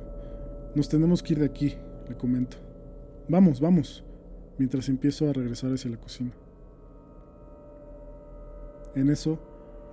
Nos 0.74 0.90
tenemos 0.90 1.22
que 1.22 1.34
ir 1.34 1.40
de 1.40 1.46
aquí, 1.46 1.76
le 2.08 2.16
comento. 2.16 2.58
Vamos, 3.28 3.60
vamos, 3.60 4.04
mientras 4.58 4.90
empiezo 4.90 5.30
a 5.30 5.34
regresar 5.34 5.72
hacia 5.74 5.92
la 5.92 5.98
cocina. 5.98 6.32
En 8.96 9.10
eso, 9.10 9.40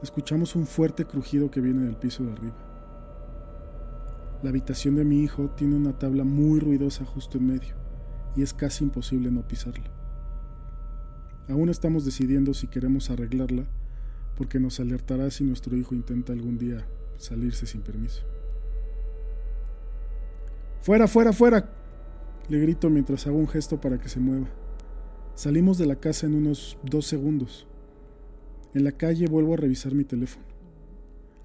escuchamos 0.01 0.55
un 0.55 0.67
fuerte 0.67 1.05
crujido 1.05 1.51
que 1.51 1.61
viene 1.61 1.83
del 1.85 1.97
piso 1.97 2.23
de 2.23 2.33
arriba. 2.33 2.57
La 4.43 4.51
habitación 4.51 4.95
de 4.95 5.05
mi 5.05 5.23
hijo 5.23 5.51
tiene 5.51 5.77
una 5.77 5.99
tabla 5.99 6.23
muy 6.23 6.61
ruidosa 6.61 7.05
justo 7.05 7.39
en 7.39 7.47
medio, 7.49 7.75
y 8.37 8.43
es 8.43 8.55
casi 8.55 8.85
imposible 8.85 9.31
no 9.31 9.47
pisarla. 9.47 9.91
Aún 11.49 11.69
estamos 11.69 12.05
decidiendo 12.05 12.55
si 12.55 12.69
queremos 12.69 13.11
arreglarla, 13.11 13.65
porque 14.37 14.61
nos 14.61 14.79
alertará 14.79 15.31
si 15.31 15.43
nuestro 15.45 15.77
hijo 15.77 15.95
intenta 15.95 16.33
algún 16.33 16.57
día 16.57 16.87
salirse 17.17 17.67
sin 17.67 17.83
permiso. 17.83 18.23
¡Fuera, 20.81 21.09
fuera, 21.09 21.33
fuera! 21.33 21.69
Le 22.49 22.59
grito 22.61 22.89
mientras 22.91 23.27
hago 23.27 23.37
un 23.37 23.49
gesto 23.49 23.81
para 23.81 23.99
que 23.99 24.09
se 24.09 24.21
mueva. 24.21 24.49
Salimos 25.35 25.79
de 25.79 25.87
la 25.87 25.97
casa 25.97 26.27
en 26.27 26.35
unos 26.35 26.79
dos 26.83 27.07
segundos. 27.07 27.67
En 28.75 28.85
la 28.85 28.93
calle 28.93 29.27
vuelvo 29.27 29.55
a 29.55 29.59
revisar 29.59 29.95
mi 29.95 30.05
teléfono. 30.05 30.47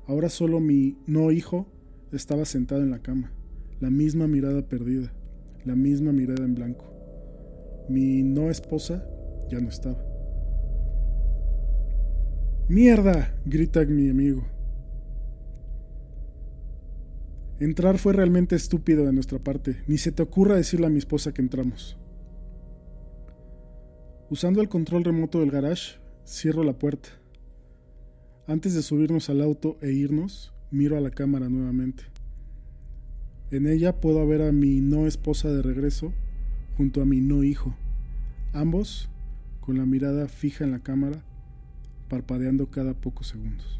Ahora 0.05 0.29
solo 0.29 0.59
mi 0.59 0.97
no 1.05 1.31
hijo 1.31 1.67
estaba 2.13 2.45
sentado 2.45 2.81
en 2.81 2.91
la 2.91 2.99
cama, 2.99 3.31
la 3.81 3.89
misma 3.89 4.27
mirada 4.27 4.61
perdida, 4.61 5.11
la 5.65 5.75
misma 5.75 6.13
mirada 6.13 6.45
en 6.45 6.55
blanco. 6.55 6.85
Mi 7.89 8.23
no 8.23 8.49
esposa 8.49 9.05
ya 9.49 9.59
no 9.59 9.69
estaba. 9.69 10.03
¡Mierda! 12.69 13.33
grita 13.45 13.83
mi 13.85 14.09
amigo. 14.09 14.45
Entrar 17.59 17.97
fue 17.97 18.13
realmente 18.13 18.55
estúpido 18.55 19.05
de 19.05 19.13
nuestra 19.13 19.39
parte. 19.39 19.77
Ni 19.87 19.97
se 19.97 20.11
te 20.11 20.21
ocurra 20.21 20.55
decirle 20.55 20.87
a 20.87 20.89
mi 20.89 20.99
esposa 20.99 21.33
que 21.33 21.41
entramos. 21.41 21.97
Usando 24.29 24.61
el 24.61 24.69
control 24.69 25.03
remoto 25.03 25.39
del 25.39 25.49
garage, 25.49 25.95
Cierro 26.27 26.65
la 26.65 26.77
puerta. 26.77 27.07
Antes 28.47 28.73
de 28.73 28.81
subirnos 28.81 29.29
al 29.29 29.41
auto 29.41 29.77
e 29.81 29.93
irnos, 29.93 30.53
miro 30.71 30.97
a 30.97 30.99
la 30.99 31.09
cámara 31.09 31.47
nuevamente. 31.47 32.03
En 33.49 33.65
ella 33.65 34.01
puedo 34.01 34.27
ver 34.27 34.41
a 34.41 34.51
mi 34.51 34.81
no 34.81 35.07
esposa 35.07 35.49
de 35.49 35.61
regreso 35.61 36.11
junto 36.75 37.01
a 37.01 37.05
mi 37.05 37.21
no 37.21 37.45
hijo, 37.45 37.77
ambos 38.51 39.09
con 39.61 39.77
la 39.77 39.85
mirada 39.85 40.27
fija 40.27 40.65
en 40.65 40.71
la 40.71 40.79
cámara, 40.79 41.23
parpadeando 42.09 42.69
cada 42.71 42.93
pocos 42.93 43.27
segundos. 43.27 43.79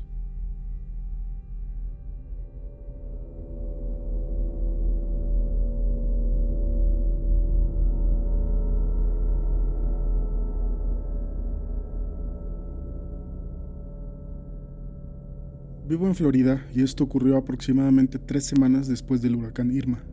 Vivo 15.88 16.06
en 16.06 16.16
Florida 16.16 16.68
y 16.76 16.84
esto 16.84 17.06
ocurrió 17.06 17.38
aproximadamente 17.38 18.20
tres 18.20 18.44
semanas 18.44 18.90
después 18.90 19.22
del 19.22 19.38
huracán 19.38 19.72
Irma, 19.72 20.04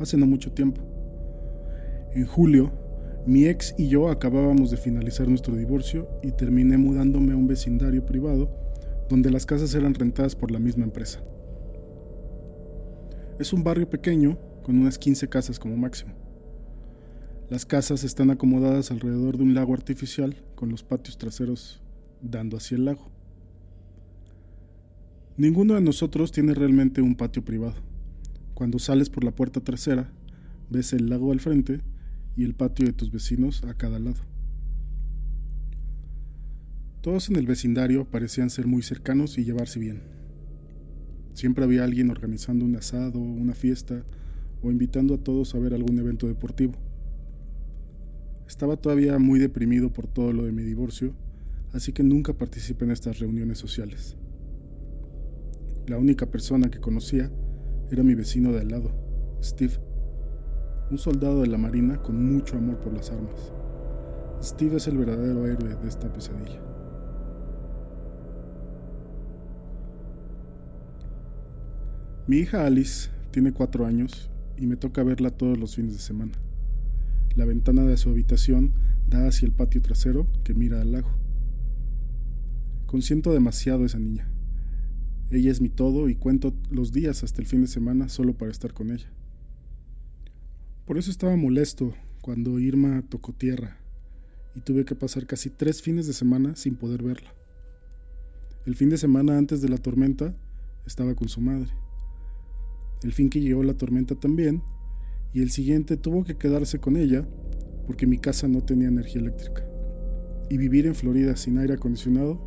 hace 0.00 0.16
no 0.16 0.24
mucho 0.24 0.52
tiempo. 0.52 0.80
En 2.14 2.24
julio, 2.24 2.72
mi 3.26 3.44
ex 3.44 3.74
y 3.76 3.88
yo 3.88 4.08
acabábamos 4.08 4.70
de 4.70 4.78
finalizar 4.78 5.28
nuestro 5.28 5.54
divorcio 5.54 6.08
y 6.22 6.32
terminé 6.32 6.78
mudándome 6.78 7.34
a 7.34 7.36
un 7.36 7.46
vecindario 7.46 8.06
privado 8.06 8.50
donde 9.10 9.30
las 9.30 9.44
casas 9.44 9.74
eran 9.74 9.92
rentadas 9.92 10.34
por 10.34 10.50
la 10.50 10.58
misma 10.58 10.84
empresa. 10.84 11.22
Es 13.38 13.52
un 13.52 13.62
barrio 13.62 13.90
pequeño 13.90 14.38
con 14.62 14.78
unas 14.78 14.96
15 14.96 15.28
casas 15.28 15.58
como 15.58 15.76
máximo. 15.76 16.14
Las 17.50 17.66
casas 17.66 18.02
están 18.02 18.30
acomodadas 18.30 18.90
alrededor 18.90 19.36
de 19.36 19.42
un 19.42 19.52
lago 19.52 19.74
artificial 19.74 20.36
con 20.54 20.70
los 20.70 20.82
patios 20.82 21.18
traseros 21.18 21.82
dando 22.22 22.56
hacia 22.56 22.78
el 22.78 22.86
lago. 22.86 23.11
Ninguno 25.38 25.74
de 25.74 25.80
nosotros 25.80 26.30
tiene 26.30 26.52
realmente 26.52 27.00
un 27.00 27.14
patio 27.14 27.42
privado. 27.42 27.76
Cuando 28.52 28.78
sales 28.78 29.08
por 29.08 29.24
la 29.24 29.34
puerta 29.34 29.60
trasera, 29.60 30.12
ves 30.68 30.92
el 30.92 31.08
lago 31.08 31.32
al 31.32 31.40
frente 31.40 31.80
y 32.36 32.44
el 32.44 32.54
patio 32.54 32.84
de 32.84 32.92
tus 32.92 33.10
vecinos 33.10 33.64
a 33.64 33.72
cada 33.72 33.98
lado. 33.98 34.20
Todos 37.00 37.30
en 37.30 37.36
el 37.36 37.46
vecindario 37.46 38.04
parecían 38.04 38.50
ser 38.50 38.66
muy 38.66 38.82
cercanos 38.82 39.38
y 39.38 39.44
llevarse 39.44 39.80
bien. 39.80 40.02
Siempre 41.32 41.64
había 41.64 41.84
alguien 41.84 42.10
organizando 42.10 42.66
un 42.66 42.76
asado, 42.76 43.18
una 43.18 43.54
fiesta 43.54 44.04
o 44.62 44.70
invitando 44.70 45.14
a 45.14 45.18
todos 45.18 45.54
a 45.54 45.58
ver 45.58 45.72
algún 45.72 45.98
evento 45.98 46.28
deportivo. 46.28 46.74
Estaba 48.46 48.76
todavía 48.76 49.18
muy 49.18 49.40
deprimido 49.40 49.90
por 49.90 50.06
todo 50.06 50.34
lo 50.34 50.44
de 50.44 50.52
mi 50.52 50.62
divorcio, 50.62 51.14
así 51.72 51.92
que 51.92 52.02
nunca 52.02 52.34
participé 52.34 52.84
en 52.84 52.90
estas 52.90 53.18
reuniones 53.18 53.56
sociales. 53.56 54.14
La 55.88 55.98
única 55.98 56.26
persona 56.26 56.70
que 56.70 56.80
conocía 56.80 57.30
era 57.90 58.04
mi 58.04 58.14
vecino 58.14 58.52
de 58.52 58.60
al 58.60 58.68
lado, 58.68 58.92
Steve, 59.42 59.74
un 60.90 60.98
soldado 60.98 61.40
de 61.40 61.48
la 61.48 61.58
Marina 61.58 62.00
con 62.00 62.24
mucho 62.24 62.56
amor 62.56 62.78
por 62.78 62.92
las 62.92 63.10
armas. 63.10 63.52
Steve 64.40 64.76
es 64.76 64.86
el 64.86 64.96
verdadero 64.96 65.46
héroe 65.46 65.74
de 65.74 65.88
esta 65.88 66.12
pesadilla. 66.12 66.60
Mi 72.28 72.38
hija 72.38 72.64
Alice 72.64 73.10
tiene 73.32 73.52
cuatro 73.52 73.84
años 73.84 74.30
y 74.56 74.66
me 74.66 74.76
toca 74.76 75.02
verla 75.02 75.30
todos 75.30 75.58
los 75.58 75.74
fines 75.74 75.94
de 75.94 75.98
semana. 75.98 76.32
La 77.34 77.44
ventana 77.44 77.82
de 77.82 77.96
su 77.96 78.10
habitación 78.10 78.72
da 79.08 79.26
hacia 79.26 79.46
el 79.46 79.52
patio 79.52 79.82
trasero 79.82 80.28
que 80.44 80.54
mira 80.54 80.80
al 80.80 80.92
lago. 80.92 81.10
Consiento 82.86 83.32
demasiado 83.32 83.84
esa 83.84 83.98
niña. 83.98 84.31
Ella 85.32 85.50
es 85.50 85.62
mi 85.62 85.70
todo 85.70 86.10
y 86.10 86.14
cuento 86.14 86.52
los 86.70 86.92
días 86.92 87.24
hasta 87.24 87.40
el 87.40 87.46
fin 87.46 87.62
de 87.62 87.66
semana 87.66 88.10
solo 88.10 88.34
para 88.34 88.50
estar 88.50 88.74
con 88.74 88.90
ella. 88.90 89.10
Por 90.84 90.98
eso 90.98 91.10
estaba 91.10 91.36
molesto 91.36 91.94
cuando 92.20 92.58
Irma 92.58 93.02
tocó 93.08 93.32
tierra 93.32 93.78
y 94.54 94.60
tuve 94.60 94.84
que 94.84 94.94
pasar 94.94 95.26
casi 95.26 95.48
tres 95.48 95.80
fines 95.80 96.06
de 96.06 96.12
semana 96.12 96.54
sin 96.54 96.76
poder 96.76 97.02
verla. 97.02 97.34
El 98.66 98.76
fin 98.76 98.90
de 98.90 98.98
semana 98.98 99.38
antes 99.38 99.62
de 99.62 99.70
la 99.70 99.78
tormenta 99.78 100.36
estaba 100.86 101.14
con 101.14 101.30
su 101.30 101.40
madre. 101.40 101.70
El 103.02 103.14
fin 103.14 103.30
que 103.30 103.40
llegó 103.40 103.62
la 103.62 103.74
tormenta 103.74 104.14
también 104.14 104.62
y 105.32 105.40
el 105.40 105.50
siguiente 105.50 105.96
tuvo 105.96 106.24
que 106.24 106.36
quedarse 106.36 106.78
con 106.78 106.98
ella 106.98 107.26
porque 107.86 108.06
mi 108.06 108.18
casa 108.18 108.48
no 108.48 108.60
tenía 108.60 108.88
energía 108.88 109.22
eléctrica. 109.22 109.66
Y 110.50 110.58
vivir 110.58 110.86
en 110.86 110.94
Florida 110.94 111.36
sin 111.36 111.56
aire 111.56 111.72
acondicionado 111.72 112.38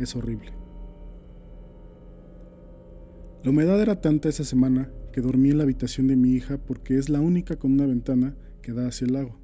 es 0.00 0.16
horrible. 0.16 0.65
La 3.44 3.50
humedad 3.50 3.80
era 3.80 4.00
tanta 4.00 4.28
esa 4.28 4.44
semana 4.44 4.90
que 5.12 5.20
dormí 5.20 5.50
en 5.50 5.58
la 5.58 5.64
habitación 5.64 6.08
de 6.08 6.16
mi 6.16 6.32
hija 6.32 6.58
porque 6.58 6.98
es 6.98 7.08
la 7.08 7.20
única 7.20 7.56
con 7.56 7.72
una 7.72 7.86
ventana 7.86 8.34
que 8.62 8.72
da 8.72 8.88
hacia 8.88 9.06
el 9.06 9.12
lago. 9.12 9.38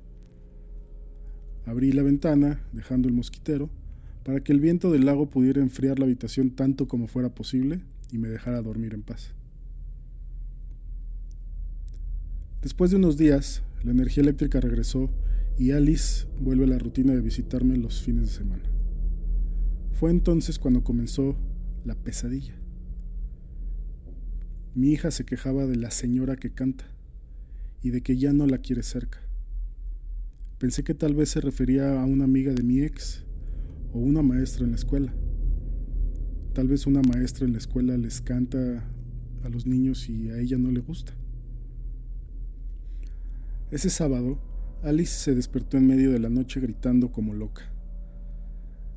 Abrí 1.65 1.93
la 1.93 2.03
ventana, 2.03 2.61
dejando 2.73 3.09
el 3.09 3.15
mosquitero, 3.15 3.71
para 4.25 4.43
que 4.43 4.53
el 4.53 4.61
viento 4.61 4.91
del 4.91 5.07
lago 5.07 5.31
pudiera 5.31 5.61
enfriar 5.61 5.99
la 5.99 6.05
habitación 6.05 6.51
tanto 6.51 6.89
como 6.89 7.07
fuera 7.07 7.35
posible 7.35 7.81
y 8.11 8.19
me 8.19 8.29
dejara 8.29 8.63
dormir 8.63 8.95
en 8.95 9.03
paz. 9.03 9.35
Después 12.63 12.91
de 12.91 12.97
unos 12.97 13.17
días, 13.17 13.63
la 13.83 13.91
energía 13.91 14.23
eléctrica 14.23 14.61
regresó 14.61 15.11
y 15.59 15.73
Alice 15.73 16.27
vuelve 16.41 16.65
a 16.65 16.69
la 16.69 16.79
rutina 16.79 17.15
de 17.15 17.21
visitarme 17.21 17.77
los 17.77 18.03
fines 18.03 18.27
de 18.27 18.33
semana. 18.33 18.63
Fue 19.93 20.11
entonces 20.11 20.59
cuando 20.59 20.85
comenzó 20.85 21.37
la 21.85 21.95
pesadilla. 21.95 22.62
Mi 24.75 24.91
hija 24.91 25.11
se 25.11 25.27
quejaba 25.27 25.67
de 25.67 25.77
la 25.77 25.91
señora 25.91 26.37
que 26.37 26.51
canta 26.51 26.87
y 27.83 27.91
de 27.91 28.01
que 28.01 28.17
ya 28.17 28.33
no 28.33 28.47
la 28.47 28.59
quiere 28.59 28.83
cerca. 28.83 29.19
Pensé 30.59 30.83
que 30.83 30.95
tal 30.95 31.15
vez 31.15 31.29
se 31.29 31.43
refería 31.43 32.01
a 32.01 32.07
una 32.07 32.25
amiga 32.25 32.55
de 32.55 32.63
mi 32.63 32.81
ex 32.81 33.25
o 33.93 33.99
una 33.99 34.23
maestra 34.23 34.65
en 34.65 34.71
la 34.71 34.77
escuela. 34.77 35.13
Tal 36.55 36.69
vez 36.69 36.87
una 36.87 37.03
maestra 37.03 37.45
en 37.45 37.53
la 37.53 37.59
escuela 37.59 37.99
les 37.99 38.23
canta 38.23 38.89
a 39.43 39.49
los 39.51 39.67
niños 39.67 40.09
y 40.09 40.31
a 40.31 40.39
ella 40.39 40.57
no 40.57 40.71
le 40.71 40.81
gusta. 40.81 41.13
Ese 43.71 43.91
sábado, 43.91 44.39
Alice 44.83 45.13
se 45.13 45.35
despertó 45.35 45.77
en 45.77 45.87
medio 45.87 46.13
de 46.13 46.19
la 46.19 46.31
noche 46.31 46.61
gritando 46.61 47.13
como 47.13 47.35
loca. 47.35 47.71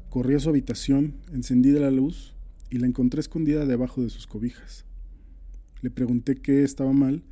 Corrí 0.10 0.36
a 0.36 0.40
su 0.40 0.50
habitación, 0.50 1.16
encendí 1.34 1.72
la 1.72 1.92
luz 1.92 2.36
y 2.70 2.78
la 2.78 2.88
encontré 2.88 3.20
escondida 3.20 3.66
debajo 3.66 4.02
de 4.02 4.10
sus 4.10 4.26
cobijas. 4.26 4.86
Le 5.82 5.90
pregunté 5.90 6.36
qué 6.36 6.64
estaba 6.64 6.94
mal 6.94 7.24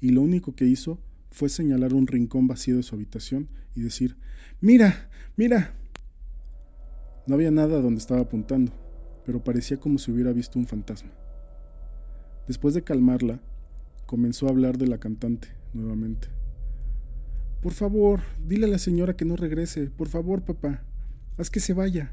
y 0.00 0.10
lo 0.10 0.22
único 0.22 0.54
que 0.54 0.64
hizo 0.64 1.00
fue 1.30 1.48
señalar 1.48 1.94
un 1.94 2.06
rincón 2.06 2.46
vacío 2.46 2.76
de 2.76 2.82
su 2.82 2.94
habitación 2.94 3.48
y 3.74 3.82
decir, 3.82 4.16
Mira, 4.60 5.08
mira. 5.36 5.74
No 7.26 7.34
había 7.36 7.50
nada 7.50 7.80
donde 7.80 8.00
estaba 8.00 8.22
apuntando, 8.22 8.72
pero 9.24 9.44
parecía 9.44 9.78
como 9.78 9.98
si 9.98 10.10
hubiera 10.10 10.32
visto 10.32 10.58
un 10.58 10.66
fantasma. 10.66 11.12
Después 12.48 12.74
de 12.74 12.82
calmarla, 12.82 13.40
comenzó 14.06 14.46
a 14.46 14.50
hablar 14.50 14.78
de 14.78 14.88
la 14.88 14.98
cantante 14.98 15.48
nuevamente. 15.74 16.28
Por 17.60 17.72
favor, 17.72 18.20
dile 18.46 18.66
a 18.66 18.70
la 18.70 18.78
señora 18.78 19.14
que 19.14 19.24
no 19.24 19.36
regrese. 19.36 19.90
Por 19.90 20.08
favor, 20.08 20.44
papá. 20.44 20.82
Haz 21.36 21.50
que 21.50 21.60
se 21.60 21.74
vaya. 21.74 22.12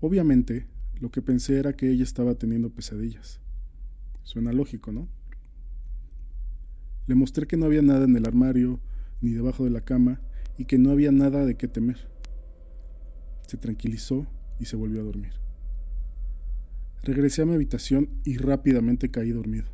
Obviamente, 0.00 0.66
lo 0.98 1.10
que 1.10 1.20
pensé 1.20 1.58
era 1.58 1.74
que 1.74 1.90
ella 1.90 2.02
estaba 2.04 2.34
teniendo 2.34 2.70
pesadillas. 2.70 3.41
Suena 4.24 4.52
lógico, 4.52 4.92
¿no? 4.92 5.08
Le 7.06 7.14
mostré 7.14 7.46
que 7.46 7.56
no 7.56 7.66
había 7.66 7.82
nada 7.82 8.04
en 8.04 8.16
el 8.16 8.26
armario 8.26 8.80
ni 9.20 9.30
debajo 9.30 9.64
de 9.64 9.70
la 9.70 9.80
cama 9.80 10.20
y 10.56 10.66
que 10.66 10.78
no 10.78 10.90
había 10.90 11.10
nada 11.10 11.44
de 11.44 11.56
qué 11.56 11.68
temer. 11.68 11.98
Se 13.46 13.56
tranquilizó 13.56 14.26
y 14.60 14.66
se 14.66 14.76
volvió 14.76 15.00
a 15.00 15.04
dormir. 15.04 15.32
Regresé 17.02 17.42
a 17.42 17.46
mi 17.46 17.54
habitación 17.54 18.08
y 18.24 18.36
rápidamente 18.36 19.10
caí 19.10 19.30
dormido. 19.30 19.66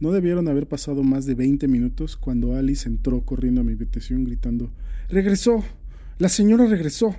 No 0.00 0.10
debieron 0.10 0.48
haber 0.48 0.66
pasado 0.66 1.04
más 1.04 1.26
de 1.26 1.36
20 1.36 1.68
minutos 1.68 2.16
cuando 2.16 2.56
Alice 2.56 2.88
entró 2.88 3.24
corriendo 3.24 3.60
a 3.60 3.64
mi 3.64 3.74
habitación 3.74 4.24
gritando, 4.24 4.72
¡Regresó! 5.08 5.62
¡La 6.18 6.28
señora 6.28 6.66
regresó! 6.66 7.14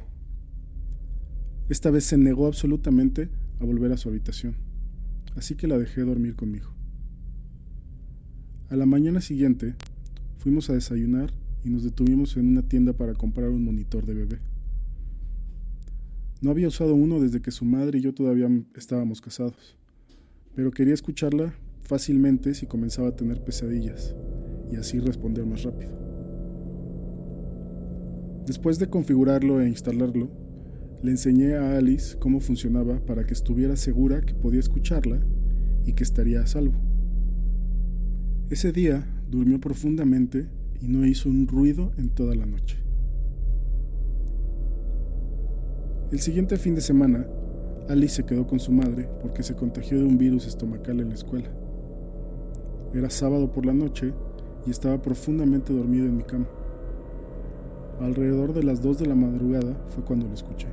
Esta 1.70 1.92
vez 1.92 2.04
se 2.04 2.18
negó 2.18 2.46
absolutamente 2.46 3.30
a 3.62 3.64
volver 3.64 3.94
a 3.94 3.98
su 3.98 4.10
habitación 4.10 4.73
así 5.36 5.56
que 5.56 5.68
la 5.68 5.78
dejé 5.78 6.02
dormir 6.02 6.36
conmigo. 6.36 6.70
A 8.70 8.76
la 8.76 8.86
mañana 8.86 9.22
siguiente 9.22 9.76
fuimos 10.38 10.70
a 10.70 10.74
desayunar 10.74 11.32
y 11.64 11.70
nos 11.70 11.84
detuvimos 11.84 12.36
en 12.38 12.48
una 12.48 12.64
tienda 12.64 12.94
para 12.94 13.14
comprar 13.14 13.50
un 13.50 13.64
monitor 13.64 14.06
de 14.06 14.14
bebé. 14.14 14.40
No 16.42 16.52
había 16.52 16.68
usado 16.68 16.94
uno 16.94 17.22
desde 17.22 17.42
que 17.42 17.52
su 17.52 17.66
madre 17.66 18.00
y 18.00 18.02
yo 18.02 18.14
todavía 18.14 18.50
estábamos 18.76 19.22
casados, 19.22 19.78
pero 20.56 20.72
quería 20.72 20.94
escucharla 20.94 21.54
fácilmente 21.82 22.54
si 22.54 22.66
comenzaba 22.66 23.10
a 23.10 23.16
tener 23.16 23.44
pesadillas 23.44 24.16
y 24.72 24.76
así 24.76 25.00
responder 25.00 25.46
más 25.46 25.64
rápido. 25.64 25.92
Después 28.46 28.78
de 28.80 28.90
configurarlo 28.90 29.62
e 29.62 29.70
instalarlo, 29.70 30.30
le 31.04 31.12
enseñé 31.12 31.56
a 31.56 31.78
Alice 31.78 32.18
cómo 32.18 32.40
funcionaba 32.40 32.98
para 33.06 33.26
que 33.26 33.34
estuviera 33.34 33.76
segura 33.76 34.22
que 34.22 34.34
podía 34.34 34.62
escucharla 34.62 35.20
y 35.86 35.92
que 35.94 36.04
estaría 36.04 36.40
a 36.40 36.48
salvo. 36.48 36.80
Ese 38.50 38.72
día 38.72 39.06
durmió 39.30 39.60
profundamente 39.60 40.48
y 40.80 40.88
no 40.88 41.06
hizo 41.06 41.30
un 41.30 41.46
ruido 41.46 41.92
en 41.98 42.10
toda 42.10 42.36
la 42.36 42.46
noche. 42.46 42.78
El 46.10 46.20
siguiente 46.20 46.56
fin 46.56 46.74
de 46.74 46.80
semana, 46.80 47.28
Alice 47.90 48.16
se 48.16 48.26
quedó 48.26 48.48
con 48.48 48.62
su 48.62 48.72
madre 48.72 49.10
porque 49.22 49.44
se 49.44 49.56
contagió 49.56 49.98
de 49.98 50.06
un 50.06 50.18
virus 50.18 50.48
estomacal 50.48 51.02
en 51.02 51.10
la 51.10 51.16
escuela. 51.16 51.50
Era 52.94 53.10
sábado 53.10 53.52
por 53.52 53.66
la 53.66 53.74
noche 53.74 54.14
y 54.66 54.70
estaba 54.70 55.02
profundamente 55.02 55.74
dormido 55.74 56.06
en 56.06 56.16
mi 56.16 56.24
cama. 56.24 56.48
Alrededor 58.00 58.54
de 58.54 58.64
las 58.64 58.82
2 58.82 59.00
de 59.00 59.06
la 59.08 59.16
madrugada 59.16 59.76
fue 59.90 60.06
cuando 60.06 60.28
lo 60.28 60.34
escuché 60.34 60.68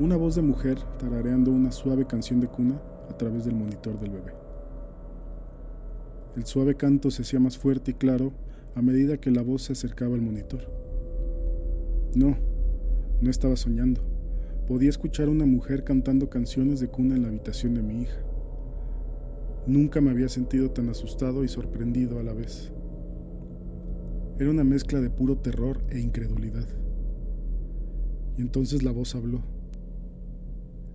una 0.00 0.16
voz 0.16 0.34
de 0.34 0.42
mujer 0.42 0.78
tarareando 0.98 1.52
una 1.52 1.70
suave 1.70 2.04
canción 2.06 2.40
de 2.40 2.48
cuna 2.48 2.80
a 3.08 3.16
través 3.16 3.44
del 3.44 3.54
monitor 3.54 3.98
del 4.00 4.10
bebé. 4.10 4.32
El 6.36 6.46
suave 6.46 6.74
canto 6.74 7.12
se 7.12 7.22
hacía 7.22 7.38
más 7.38 7.56
fuerte 7.56 7.92
y 7.92 7.94
claro 7.94 8.32
a 8.74 8.82
medida 8.82 9.18
que 9.18 9.30
la 9.30 9.42
voz 9.42 9.62
se 9.62 9.72
acercaba 9.72 10.16
al 10.16 10.22
monitor. 10.22 10.68
No, 12.16 12.36
no 13.20 13.30
estaba 13.30 13.54
soñando. 13.54 14.00
Podía 14.66 14.88
escuchar 14.88 15.28
a 15.28 15.30
una 15.30 15.46
mujer 15.46 15.84
cantando 15.84 16.28
canciones 16.28 16.80
de 16.80 16.88
cuna 16.88 17.14
en 17.14 17.22
la 17.22 17.28
habitación 17.28 17.74
de 17.74 17.82
mi 17.82 18.02
hija. 18.02 18.18
Nunca 19.66 20.00
me 20.00 20.10
había 20.10 20.28
sentido 20.28 20.72
tan 20.72 20.88
asustado 20.88 21.44
y 21.44 21.48
sorprendido 21.48 22.18
a 22.18 22.24
la 22.24 22.32
vez. 22.32 22.72
Era 24.40 24.50
una 24.50 24.64
mezcla 24.64 25.00
de 25.00 25.10
puro 25.10 25.38
terror 25.38 25.84
e 25.88 26.00
incredulidad. 26.00 26.66
Y 28.36 28.42
entonces 28.42 28.82
la 28.82 28.90
voz 28.90 29.14
habló. 29.14 29.53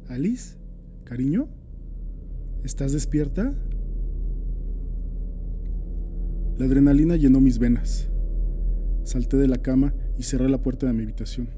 Alice, 0.10 0.58
cariño, 1.04 1.48
¿estás 2.64 2.94
despierta? 2.94 3.54
La 6.58 6.66
adrenalina 6.66 7.16
llenó 7.16 7.40
mis 7.40 7.60
venas. 7.60 8.10
Salté 9.04 9.38
de 9.38 9.48
la 9.48 9.60
cama 9.60 9.94
y 10.18 10.24
cerré 10.24 10.50
la 10.50 10.64
puerta 10.64 10.88
de 10.88 10.94
mi 10.94 11.04
habitación. 11.04 11.50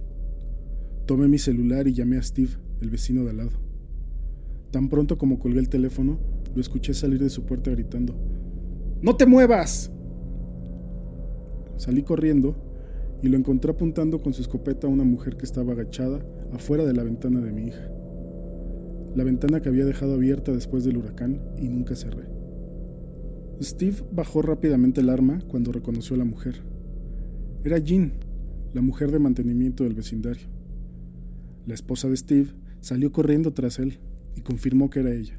Tomé 1.06 1.30
mi 1.30 1.38
celular 1.38 1.88
y 1.88 1.94
llamé 1.94 2.18
a 2.18 2.24
Steve, 2.24 2.52
el 2.82 2.90
vecino 2.90 3.24
de 3.24 3.30
al 3.30 3.38
lado. 3.38 3.52
Tan 4.72 4.90
pronto 4.90 5.18
como 5.18 5.40
colgué 5.40 5.60
el 5.60 5.70
teléfono, 5.70 6.20
lo 6.54 6.60
escuché 6.60 6.94
salir 6.94 7.22
de 7.22 7.30
su 7.30 7.46
puerta 7.46 7.72
gritando, 7.72 8.16
¡No 9.02 9.16
te 9.16 9.26
muevas! 9.26 9.94
Salí 11.78 12.04
corriendo 12.04 12.58
y 13.24 13.30
lo 13.30 13.38
encontré 13.38 13.72
apuntando 13.72 14.22
con 14.22 14.34
su 14.34 14.42
escopeta 14.42 14.88
a 14.88 14.90
una 14.90 15.06
mujer 15.06 15.38
que 15.38 15.46
estaba 15.46 15.72
agachada 15.72 16.20
afuera 16.52 16.84
de 16.84 16.94
la 16.94 17.04
ventana 17.04 17.40
de 17.40 17.54
mi 17.54 17.68
hija. 17.68 18.01
La 19.15 19.24
ventana 19.24 19.62
que 19.62 19.69
había 19.69 19.86
dejado 19.86 20.13
abierta 20.13 20.52
después 20.52 20.84
del 20.84 20.97
huracán 20.97 21.41
y 21.58 21.67
nunca 21.67 21.95
cerré. 21.95 22.24
Steve 23.62 23.97
bajó 24.12 24.41
rápidamente 24.41 25.02
el 25.02 25.10
arma 25.10 25.39
cuando 25.47 25.71
reconoció 25.71 26.15
a 26.15 26.19
la 26.19 26.26
mujer. 26.26 26.62
Era 27.63 27.78
Jean, 27.78 28.13
la 28.74 28.82
mujer 28.82 29.12
de 29.12 29.19
mantenimiento 29.19 29.84
del 29.84 29.93
vecindario. 29.93 30.47
La 31.67 31.74
esposa 31.74 32.10
de 32.10 32.17
Steve 32.17 32.50
salió 32.80 33.12
corriendo 33.12 33.54
tras 33.54 33.80
él 33.80 34.00
y 34.36 34.41
confirmó 34.41 34.89
que 34.89 35.02
era 35.02 35.13
ella. 35.13 35.38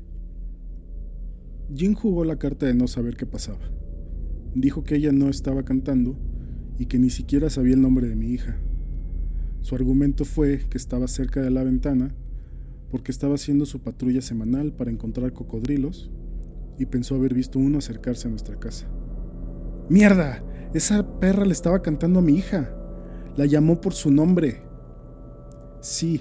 Jean 1.70 1.94
jugó 1.94 2.24
la 2.24 2.38
carta 2.38 2.66
de 2.66 2.74
no 2.74 2.86
saber 2.86 3.16
qué 3.16 3.26
pasaba. 3.26 3.70
Dijo 4.54 4.84
que 4.84 4.96
ella 4.96 5.12
no 5.12 5.28
estaba 5.28 5.64
cantando 5.64 6.16
y 6.78 6.86
que 6.86 6.98
ni 6.98 7.10
siquiera 7.10 7.48
sabía 7.48 7.74
el 7.74 7.80
nombre 7.80 8.06
de 8.06 8.16
mi 8.16 8.28
hija. 8.28 8.58
Su 9.62 9.74
argumento 9.74 10.24
fue 10.24 10.60
que 10.68 10.76
estaba 10.76 11.08
cerca 11.08 11.40
de 11.40 11.50
la 11.50 11.64
ventana 11.64 12.14
porque 12.92 13.10
estaba 13.10 13.36
haciendo 13.36 13.64
su 13.64 13.80
patrulla 13.80 14.20
semanal 14.20 14.74
para 14.74 14.90
encontrar 14.90 15.32
cocodrilos 15.32 16.10
y 16.78 16.84
pensó 16.84 17.14
haber 17.14 17.32
visto 17.32 17.58
uno 17.58 17.78
acercarse 17.78 18.28
a 18.28 18.30
nuestra 18.30 18.60
casa. 18.60 18.86
¡Mierda! 19.88 20.44
Esa 20.74 21.18
perra 21.18 21.46
le 21.46 21.52
estaba 21.52 21.80
cantando 21.80 22.18
a 22.18 22.22
mi 22.22 22.34
hija. 22.34 22.70
La 23.34 23.46
llamó 23.46 23.80
por 23.80 23.94
su 23.94 24.10
nombre. 24.10 24.60
Sí, 25.80 26.20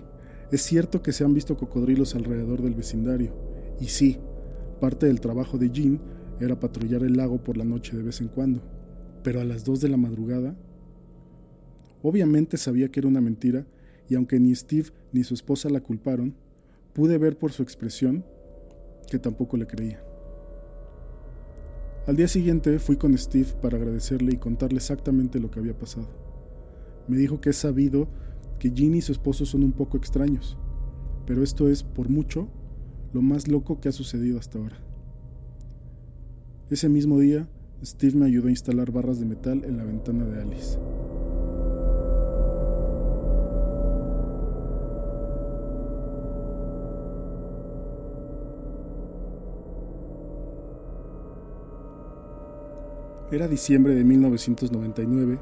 es 0.49 0.61
cierto 0.61 1.01
que 1.01 1.11
se 1.11 1.25
han 1.25 1.33
visto 1.33 1.57
cocodrilos 1.57 2.15
alrededor 2.15 2.61
del 2.61 2.73
vecindario. 2.73 3.35
Y 3.81 3.87
sí, 3.87 4.19
parte 4.79 5.07
del 5.07 5.19
trabajo 5.19 5.57
de 5.57 5.71
Jean 5.71 5.99
era 6.39 6.57
patrullar 6.57 7.03
el 7.03 7.17
lago 7.17 7.43
por 7.43 7.57
la 7.57 7.65
noche 7.65 7.97
de 7.97 8.03
vez 8.03 8.21
en 8.21 8.29
cuando. 8.29 8.61
Pero 9.23 9.41
a 9.41 9.45
las 9.45 9.65
dos 9.65 9.81
de 9.81 9.89
la 9.89 9.97
madrugada... 9.97 10.55
Obviamente 12.01 12.55
sabía 12.55 12.89
que 12.89 13.01
era 13.01 13.09
una 13.09 13.21
mentira 13.21 13.67
y 14.07 14.15
aunque 14.15 14.39
ni 14.39 14.55
Steve 14.55 14.89
ni 15.11 15.23
su 15.23 15.33
esposa 15.33 15.69
la 15.69 15.81
culparon, 15.81 16.33
pude 16.93 17.17
ver 17.17 17.37
por 17.37 17.51
su 17.51 17.63
expresión 17.63 18.25
que 19.09 19.19
tampoco 19.19 19.57
le 19.57 19.67
creía. 19.67 20.03
Al 22.07 22.15
día 22.15 22.27
siguiente 22.27 22.79
fui 22.79 22.97
con 22.97 23.15
Steve 23.17 23.49
para 23.61 23.77
agradecerle 23.77 24.33
y 24.33 24.37
contarle 24.37 24.77
exactamente 24.77 25.39
lo 25.39 25.51
que 25.51 25.59
había 25.59 25.77
pasado. 25.77 26.09
Me 27.07 27.17
dijo 27.17 27.39
que 27.41 27.51
es 27.51 27.57
sabido 27.57 28.07
que 28.57 28.71
Ginny 28.71 28.99
y 28.99 29.01
su 29.01 29.11
esposo 29.11 29.45
son 29.45 29.63
un 29.63 29.71
poco 29.71 29.97
extraños, 29.97 30.57
pero 31.25 31.43
esto 31.43 31.69
es, 31.69 31.83
por 31.83 32.09
mucho, 32.09 32.47
lo 33.13 33.21
más 33.21 33.47
loco 33.47 33.79
que 33.79 33.89
ha 33.89 33.91
sucedido 33.91 34.39
hasta 34.39 34.57
ahora. 34.57 34.77
Ese 36.69 36.89
mismo 36.89 37.19
día, 37.19 37.47
Steve 37.83 38.17
me 38.17 38.25
ayudó 38.25 38.47
a 38.47 38.51
instalar 38.51 38.91
barras 38.91 39.19
de 39.19 39.25
metal 39.25 39.63
en 39.65 39.77
la 39.77 39.83
ventana 39.83 40.25
de 40.25 40.41
Alice. 40.41 40.77
Era 53.31 53.47
diciembre 53.47 53.95
de 53.95 54.03
1999 54.03 55.39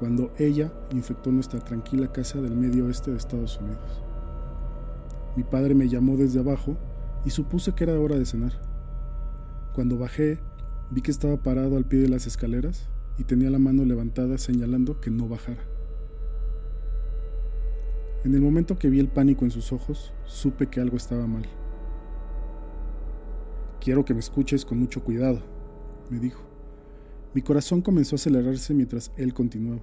cuando 0.00 0.32
ella 0.38 0.72
infectó 0.90 1.30
nuestra 1.30 1.60
tranquila 1.60 2.10
casa 2.10 2.40
del 2.40 2.56
medio 2.56 2.86
oeste 2.86 3.12
de 3.12 3.16
Estados 3.16 3.60
Unidos. 3.60 4.02
Mi 5.36 5.44
padre 5.44 5.76
me 5.76 5.88
llamó 5.88 6.16
desde 6.16 6.40
abajo 6.40 6.76
y 7.24 7.30
supuse 7.30 7.76
que 7.76 7.84
era 7.84 8.00
hora 8.00 8.16
de 8.16 8.26
cenar. 8.26 8.60
Cuando 9.72 9.96
bajé, 9.96 10.40
vi 10.90 11.00
que 11.00 11.12
estaba 11.12 11.36
parado 11.36 11.76
al 11.76 11.84
pie 11.84 12.00
de 12.00 12.08
las 12.08 12.26
escaleras 12.26 12.88
y 13.18 13.22
tenía 13.22 13.50
la 13.50 13.60
mano 13.60 13.84
levantada 13.84 14.36
señalando 14.36 15.00
que 15.00 15.10
no 15.10 15.28
bajara. 15.28 15.62
En 18.24 18.34
el 18.34 18.40
momento 18.40 18.80
que 18.80 18.90
vi 18.90 18.98
el 18.98 19.08
pánico 19.08 19.44
en 19.44 19.52
sus 19.52 19.72
ojos, 19.72 20.12
supe 20.24 20.66
que 20.66 20.80
algo 20.80 20.96
estaba 20.96 21.28
mal. 21.28 21.46
Quiero 23.80 24.04
que 24.04 24.12
me 24.12 24.20
escuches 24.20 24.64
con 24.64 24.80
mucho 24.80 25.04
cuidado, 25.04 25.40
me 26.10 26.18
dijo. 26.18 26.47
Mi 27.34 27.42
corazón 27.42 27.82
comenzó 27.82 28.14
a 28.14 28.18
acelerarse 28.18 28.74
mientras 28.74 29.12
él 29.16 29.34
continuaba. 29.34 29.82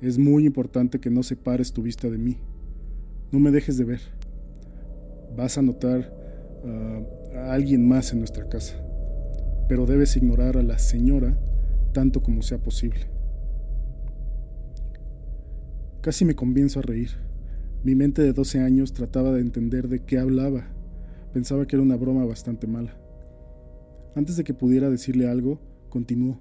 Es 0.00 0.18
muy 0.18 0.44
importante 0.44 1.00
que 1.00 1.10
no 1.10 1.22
separes 1.22 1.72
tu 1.72 1.82
vista 1.82 2.10
de 2.10 2.18
mí. 2.18 2.36
No 3.32 3.38
me 3.38 3.50
dejes 3.50 3.78
de 3.78 3.84
ver. 3.84 4.00
Vas 5.36 5.56
a 5.56 5.62
notar 5.62 6.12
uh, 6.62 7.36
a 7.36 7.52
alguien 7.54 7.88
más 7.88 8.12
en 8.12 8.18
nuestra 8.18 8.48
casa, 8.48 8.76
pero 9.68 9.86
debes 9.86 10.16
ignorar 10.16 10.56
a 10.56 10.62
la 10.62 10.78
señora 10.78 11.38
tanto 11.92 12.22
como 12.22 12.42
sea 12.42 12.58
posible. 12.58 13.00
Casi 16.02 16.26
me 16.26 16.34
comienzo 16.34 16.80
a 16.80 16.82
reír. 16.82 17.12
Mi 17.82 17.94
mente 17.94 18.20
de 18.20 18.34
12 18.34 18.60
años 18.60 18.92
trataba 18.92 19.32
de 19.32 19.40
entender 19.40 19.88
de 19.88 20.00
qué 20.00 20.18
hablaba. 20.18 20.66
Pensaba 21.32 21.66
que 21.66 21.76
era 21.76 21.82
una 21.82 21.96
broma 21.96 22.26
bastante 22.26 22.66
mala. 22.66 22.94
Antes 24.14 24.36
de 24.36 24.44
que 24.44 24.52
pudiera 24.52 24.90
decirle 24.90 25.28
algo, 25.28 25.60
continuó. 25.94 26.40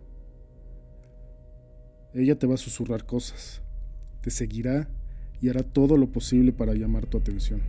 Ella 2.11 2.39
te 2.39 2.47
va 2.47 2.55
a 2.55 2.57
susurrar 2.57 3.05
cosas, 3.05 3.61
te 4.21 4.31
seguirá 4.31 4.89
y 5.41 5.49
hará 5.49 5.61
todo 5.61 5.95
lo 5.95 6.11
posible 6.11 6.51
para 6.51 6.73
llamar 6.73 7.05
tu 7.05 7.19
atención. 7.19 7.61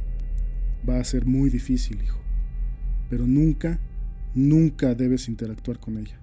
Va 0.88 0.98
a 0.98 1.04
ser 1.04 1.26
muy 1.26 1.50
difícil, 1.50 2.00
hijo, 2.02 2.18
pero 3.10 3.26
nunca, 3.26 3.80
nunca 4.34 4.94
debes 4.94 5.28
interactuar 5.28 5.78
con 5.78 5.98
ella. 5.98 6.18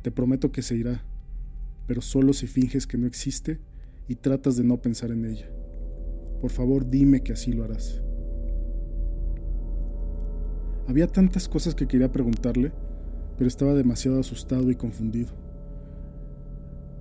Te 0.00 0.10
prometo 0.10 0.52
que 0.52 0.62
se 0.62 0.74
irá, 0.74 1.04
pero 1.86 2.00
solo 2.00 2.32
si 2.32 2.46
finges 2.46 2.86
que 2.86 2.96
no 2.96 3.06
existe 3.06 3.60
y 4.08 4.14
tratas 4.14 4.56
de 4.56 4.64
no 4.64 4.80
pensar 4.80 5.10
en 5.10 5.26
ella. 5.26 5.50
Por 6.40 6.50
favor, 6.50 6.88
dime 6.88 7.22
que 7.22 7.34
así 7.34 7.52
lo 7.52 7.64
harás. 7.64 8.00
Había 10.88 11.08
tantas 11.08 11.46
cosas 11.46 11.74
que 11.74 11.86
quería 11.86 12.10
preguntarle, 12.10 12.72
pero 13.36 13.48
estaba 13.48 13.74
demasiado 13.74 14.20
asustado 14.20 14.70
y 14.70 14.74
confundido. 14.74 15.32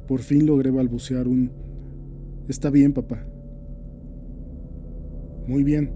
Por 0.07 0.21
fin 0.21 0.45
logré 0.45 0.71
balbucear 0.71 1.27
un... 1.27 1.51
Está 2.47 2.69
bien, 2.69 2.93
papá. 2.93 3.25
Muy 5.47 5.63
bien. 5.63 5.93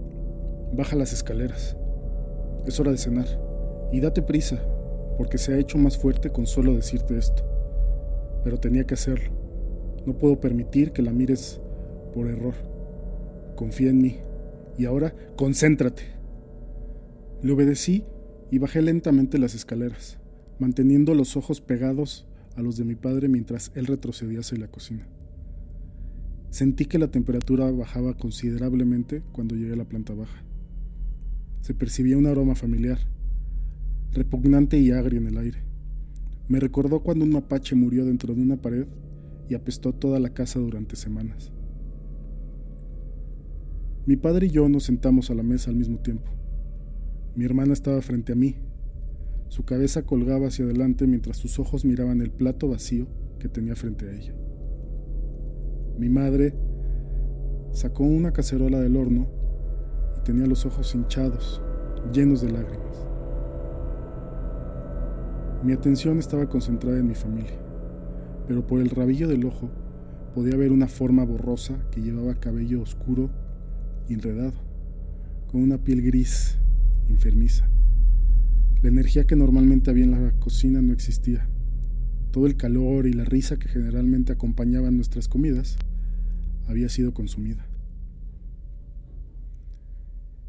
Baja 0.73 0.95
las 0.95 1.13
escaleras. 1.13 1.77
Es 2.65 2.79
hora 2.79 2.91
de 2.91 2.97
cenar. 2.97 3.27
Y 3.91 3.99
date 3.99 4.21
prisa, 4.21 4.61
porque 5.17 5.37
se 5.37 5.53
ha 5.53 5.57
hecho 5.57 5.77
más 5.77 5.97
fuerte 5.97 6.29
con 6.29 6.45
solo 6.45 6.73
decirte 6.75 7.17
esto. 7.17 7.43
Pero 8.43 8.57
tenía 8.57 8.85
que 8.85 8.93
hacerlo. 8.93 9.31
No 10.05 10.17
puedo 10.17 10.39
permitir 10.39 10.91
que 10.91 11.01
la 11.01 11.11
mires 11.11 11.61
por 12.13 12.27
error. 12.27 12.55
Confía 13.55 13.89
en 13.89 14.01
mí. 14.01 14.19
Y 14.77 14.85
ahora, 14.85 15.13
concéntrate. 15.35 16.03
Le 17.41 17.51
obedecí 17.51 18.05
y 18.51 18.59
bajé 18.59 18.81
lentamente 18.81 19.39
las 19.39 19.55
escaleras 19.55 20.19
manteniendo 20.59 21.13
los 21.13 21.37
ojos 21.37 21.61
pegados 21.61 22.27
a 22.55 22.61
los 22.61 22.77
de 22.77 22.85
mi 22.85 22.95
padre 22.95 23.27
mientras 23.27 23.71
él 23.75 23.85
retrocedía 23.85 24.39
hacia 24.39 24.57
la 24.57 24.67
cocina. 24.67 25.07
Sentí 26.49 26.85
que 26.85 26.99
la 26.99 27.11
temperatura 27.11 27.69
bajaba 27.71 28.15
considerablemente 28.15 29.21
cuando 29.33 29.55
llegué 29.55 29.73
a 29.73 29.77
la 29.77 29.89
planta 29.89 30.13
baja. 30.13 30.43
Se 31.61 31.73
percibía 31.73 32.17
un 32.17 32.27
aroma 32.27 32.55
familiar, 32.55 32.99
repugnante 34.13 34.79
y 34.79 34.91
agrio 34.91 35.19
en 35.19 35.27
el 35.27 35.37
aire. 35.37 35.59
Me 36.47 36.59
recordó 36.59 37.01
cuando 37.01 37.25
un 37.25 37.31
mapache 37.31 37.75
murió 37.75 38.05
dentro 38.05 38.33
de 38.33 38.41
una 38.41 38.55
pared 38.55 38.87
y 39.49 39.55
apestó 39.55 39.93
toda 39.93 40.19
la 40.19 40.29
casa 40.29 40.59
durante 40.59 40.95
semanas. 40.95 41.51
Mi 44.05 44.15
padre 44.15 44.45
y 44.45 44.51
yo 44.51 44.69
nos 44.69 44.83
sentamos 44.83 45.31
a 45.31 45.35
la 45.35 45.43
mesa 45.43 45.71
al 45.71 45.75
mismo 45.75 45.97
tiempo. 45.97 46.31
Mi 47.35 47.43
hermana 47.43 47.73
estaba 47.73 48.01
frente 48.01 48.33
a 48.33 48.35
mí, 48.35 48.55
Su 49.47 49.63
cabeza 49.63 50.03
colgaba 50.03 50.47
hacia 50.47 50.65
adelante 50.65 51.07
mientras 51.07 51.37
sus 51.37 51.59
ojos 51.59 51.85
miraban 51.85 52.21
el 52.21 52.31
plato 52.31 52.67
vacío 52.67 53.07
que 53.39 53.47
tenía 53.47 53.75
frente 53.75 54.09
a 54.09 54.13
ella. 54.13 54.33
Mi 55.97 56.09
madre 56.09 56.53
sacó 57.71 58.03
una 58.03 58.33
cacerola 58.33 58.79
del 58.79 58.97
horno 58.97 59.27
y 60.17 60.23
tenía 60.23 60.45
los 60.47 60.65
ojos 60.65 60.93
hinchados, 60.95 61.61
llenos 62.11 62.41
de 62.41 62.51
lágrimas. 62.51 63.05
Mi 65.63 65.73
atención 65.73 66.19
estaba 66.19 66.47
concentrada 66.47 66.99
en 66.99 67.07
mi 67.07 67.15
familia, 67.15 67.57
pero 68.47 68.65
por 68.67 68.81
el 68.81 68.89
rabillo 68.89 69.27
del 69.27 69.45
ojo 69.45 69.69
podía 70.33 70.57
ver 70.57 70.71
una 70.71 70.87
forma 70.87 71.23
borrosa 71.23 71.75
que 71.91 72.01
llevaba 72.01 72.35
cabello 72.35 72.81
oscuro 72.81 73.29
y 74.07 74.13
enredado, 74.13 74.53
con 75.51 75.63
una 75.63 75.77
piel 75.77 76.01
gris, 76.01 76.57
enfermiza. 77.09 77.67
La 78.81 78.89
energía 78.89 79.25
que 79.25 79.35
normalmente 79.35 79.89
había 79.89 80.03
en 80.03 80.11
la 80.11 80.31
cocina 80.39 80.81
no 80.81 80.93
existía. 80.93 81.47
Todo 82.31 82.47
el 82.47 82.57
calor 82.57 83.07
y 83.07 83.13
la 83.13 83.25
risa 83.25 83.57
que 83.57 83.67
generalmente 83.67 84.33
acompañaban 84.33 84.95
nuestras 84.95 85.27
comidas 85.27 85.77
había 86.67 86.89
sido 86.89 87.13
consumida. 87.13 87.65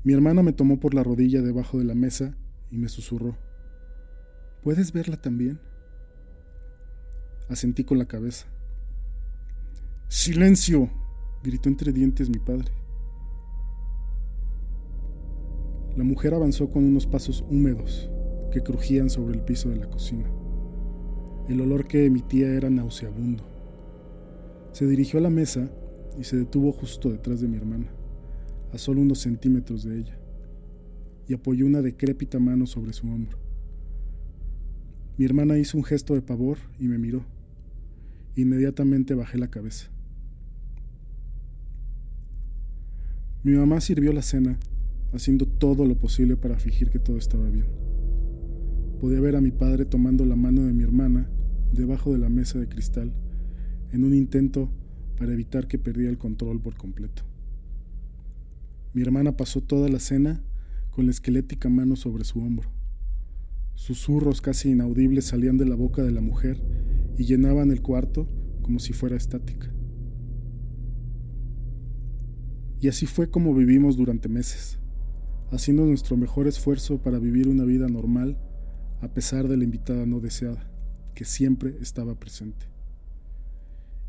Mi 0.03 0.13
hermana 0.13 0.43
me 0.43 0.53
tomó 0.53 0.79
por 0.79 0.95
la 0.95 1.03
rodilla 1.03 1.43
debajo 1.43 1.79
de 1.79 1.85
la 1.85 1.95
mesa 1.95 2.37
y 2.71 2.79
me 2.79 2.89
susurró. 2.89 3.37
¿Puedes 4.63 4.93
verla 4.93 5.17
también? 5.21 5.61
Asentí 7.49 7.85
con 7.85 7.99
la 7.99 8.07
cabeza. 8.07 8.47
¡Silencio! 10.09 10.91
gritó 11.43 11.69
entre 11.69 11.93
dientes 11.93 12.29
mi 12.29 12.39
padre. 12.39 12.73
La 15.97 16.05
mujer 16.05 16.35
avanzó 16.35 16.71
con 16.71 16.85
unos 16.85 17.07
pasos 17.07 17.45
húmedos 17.49 18.11
que 18.57 18.63
crujían 18.63 19.11
sobre 19.11 19.35
el 19.35 19.43
piso 19.43 19.69
de 19.69 19.77
la 19.77 19.85
cocina. 19.85 20.25
El 21.47 21.61
olor 21.61 21.87
que 21.87 22.07
emitía 22.07 22.49
era 22.55 22.71
nauseabundo. 22.71 23.45
Se 24.73 24.87
dirigió 24.87 25.19
a 25.19 25.23
la 25.23 25.29
mesa 25.29 25.71
y 26.19 26.25
se 26.25 26.39
detuvo 26.39 26.73
justo 26.73 27.11
detrás 27.11 27.43
de 27.43 27.49
mi 27.49 27.59
hermana, 27.59 27.89
a 28.73 28.79
solo 28.79 29.03
unos 29.03 29.19
centímetros 29.19 29.85
de 29.85 29.99
ella, 29.99 30.19
y 31.29 31.35
apoyó 31.35 31.67
una 31.67 31.83
decrépita 31.83 32.39
mano 32.39 32.67
sobre 32.67 32.95
su 32.95 33.07
hombro. 33.09 33.37
Mi 35.19 35.27
hermana 35.27 35.59
hizo 35.59 35.77
un 35.77 35.85
gesto 35.85 36.15
de 36.15 36.23
pavor 36.23 36.57
y 36.81 36.89
me 36.89 36.97
miró. 36.97 37.27
Inmediatamente 38.37 39.15
bajé 39.15 39.37
la 39.37 39.51
cabeza. 39.51 39.91
Mi 43.43 43.53
mamá 43.53 43.83
sirvió 43.83 44.15
la 44.15 44.23
cena, 44.23 44.59
haciendo 45.13 45.45
todo 45.45 45.85
lo 45.85 45.95
posible 45.95 46.39
para 46.39 46.59
fingir 46.59 46.89
que 46.89 46.99
todo 46.99 47.19
estaba 47.19 47.51
bien. 47.51 47.86
Podía 49.01 49.21
ver 49.21 49.37
a 49.37 49.41
mi 49.41 49.51
padre 49.51 49.85
tomando 49.85 50.25
la 50.25 50.37
mano 50.37 50.65
de 50.65 50.73
mi 50.73 50.83
hermana 50.83 51.29
debajo 51.73 52.13
de 52.13 52.19
la 52.19 52.31
mesa 52.31 52.59
de 52.59 52.69
cristal 52.69 53.13
en 53.93 54.05
un 54.05 54.15
intento 54.15 54.71
para 55.19 55.33
evitar 55.33 55.69
que 55.69 55.79
perdiera 55.79 56.11
el 56.11 56.19
control 56.19 56.61
por 56.61 56.77
completo. 56.77 57.23
Mi 58.95 59.03
hermana 59.03 59.37
pasó 59.37 59.61
toda 59.61 59.89
la 59.89 59.99
cena 59.99 60.43
con 60.91 61.05
la 61.05 61.11
esquelética 61.11 61.69
mano 61.69 61.97
sobre 61.97 62.25
su 62.25 62.41
hombro. 62.41 62.71
Susurros 63.75 64.41
casi 64.41 64.71
inaudibles 64.71 65.27
salían 65.27 65.59
de 65.59 65.67
la 65.67 65.75
boca 65.75 66.03
de 66.03 66.13
la 66.13 66.23
mujer 66.23 66.63
y 67.19 67.25
llenaban 67.25 67.71
el 67.71 67.83
cuarto 67.83 68.27
como 68.63 68.79
si 68.79 68.95
fuera 68.95 69.17
estática. 69.17 69.71
Y 72.81 72.89
así 72.89 73.05
fue 73.05 73.29
como 73.31 73.55
vivimos 73.55 73.97
durante 73.97 74.29
meses, 74.31 74.79
haciendo 75.51 75.85
nuestro 75.85 76.17
mejor 76.17 76.47
esfuerzo 76.47 76.99
para 77.03 77.19
vivir 77.19 77.49
una 77.49 77.65
vida 77.65 77.89
normal 77.89 78.39
a 79.01 79.09
pesar 79.09 79.49
de 79.49 79.57
la 79.57 79.65
invitada 79.65 80.07
no 80.07 80.21
deseada, 80.21 80.69
que 81.15 81.25
siempre 81.25 81.77
estaba 81.81 82.15
presente. 82.15 82.67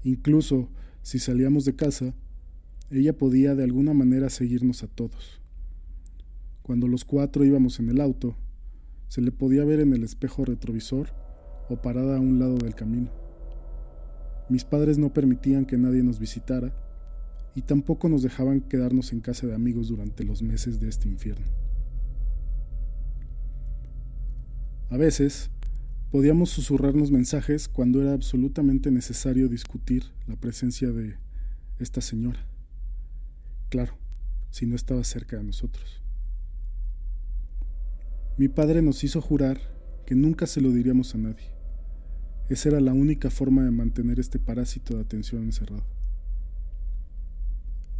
Incluso 0.03 0.69
si 1.01 1.19
salíamos 1.19 1.65
de 1.65 1.75
casa, 1.75 2.13
ella 2.89 3.17
podía 3.17 3.55
de 3.55 3.63
alguna 3.63 3.93
manera 3.93 4.29
seguirnos 4.29 4.83
a 4.83 4.87
todos. 4.87 5.41
Cuando 6.61 6.87
los 6.87 7.05
cuatro 7.05 7.45
íbamos 7.45 7.79
en 7.79 7.89
el 7.89 8.01
auto, 8.01 8.35
se 9.07 9.21
le 9.21 9.31
podía 9.31 9.63
ver 9.63 9.79
en 9.79 9.93
el 9.93 10.03
espejo 10.03 10.45
retrovisor 10.45 11.09
o 11.69 11.81
parada 11.81 12.17
a 12.17 12.19
un 12.19 12.39
lado 12.39 12.57
del 12.57 12.75
camino. 12.75 13.09
Mis 14.49 14.63
padres 14.63 14.97
no 14.97 15.13
permitían 15.13 15.65
que 15.65 15.77
nadie 15.77 16.03
nos 16.03 16.19
visitara 16.19 16.73
y 17.55 17.61
tampoco 17.61 18.07
nos 18.07 18.21
dejaban 18.21 18.61
quedarnos 18.61 19.11
en 19.11 19.19
casa 19.19 19.47
de 19.47 19.55
amigos 19.55 19.89
durante 19.89 20.23
los 20.23 20.41
meses 20.41 20.79
de 20.79 20.89
este 20.89 21.09
infierno. 21.09 21.66
A 24.89 24.95
veces, 24.95 25.49
podíamos 26.11 26.49
susurrarnos 26.49 27.11
mensajes 27.11 27.67
cuando 27.67 28.01
era 28.01 28.13
absolutamente 28.13 28.89
necesario 28.89 29.49
discutir 29.49 30.05
la 30.27 30.37
presencia 30.37 30.91
de 30.91 31.17
esta 31.77 31.99
señora. 31.99 32.39
Claro, 33.69 33.97
si 34.49 34.65
no 34.65 34.77
estaba 34.77 35.03
cerca 35.03 35.35
de 35.35 35.43
nosotros. 35.43 36.01
Mi 38.37 38.47
padre 38.47 38.81
nos 38.81 39.03
hizo 39.03 39.19
jurar 39.19 39.59
que 40.05 40.15
nunca 40.15 40.47
se 40.47 40.61
lo 40.61 40.71
diríamos 40.71 41.15
a 41.15 41.17
nadie. 41.17 41.51
Esa 42.47 42.69
era 42.69 42.79
la 42.79 42.93
única 42.93 43.29
forma 43.29 43.65
de 43.65 43.71
mantener 43.71 44.21
este 44.21 44.39
parásito 44.39 44.95
de 44.95 45.01
atención 45.01 45.43
encerrado. 45.43 45.83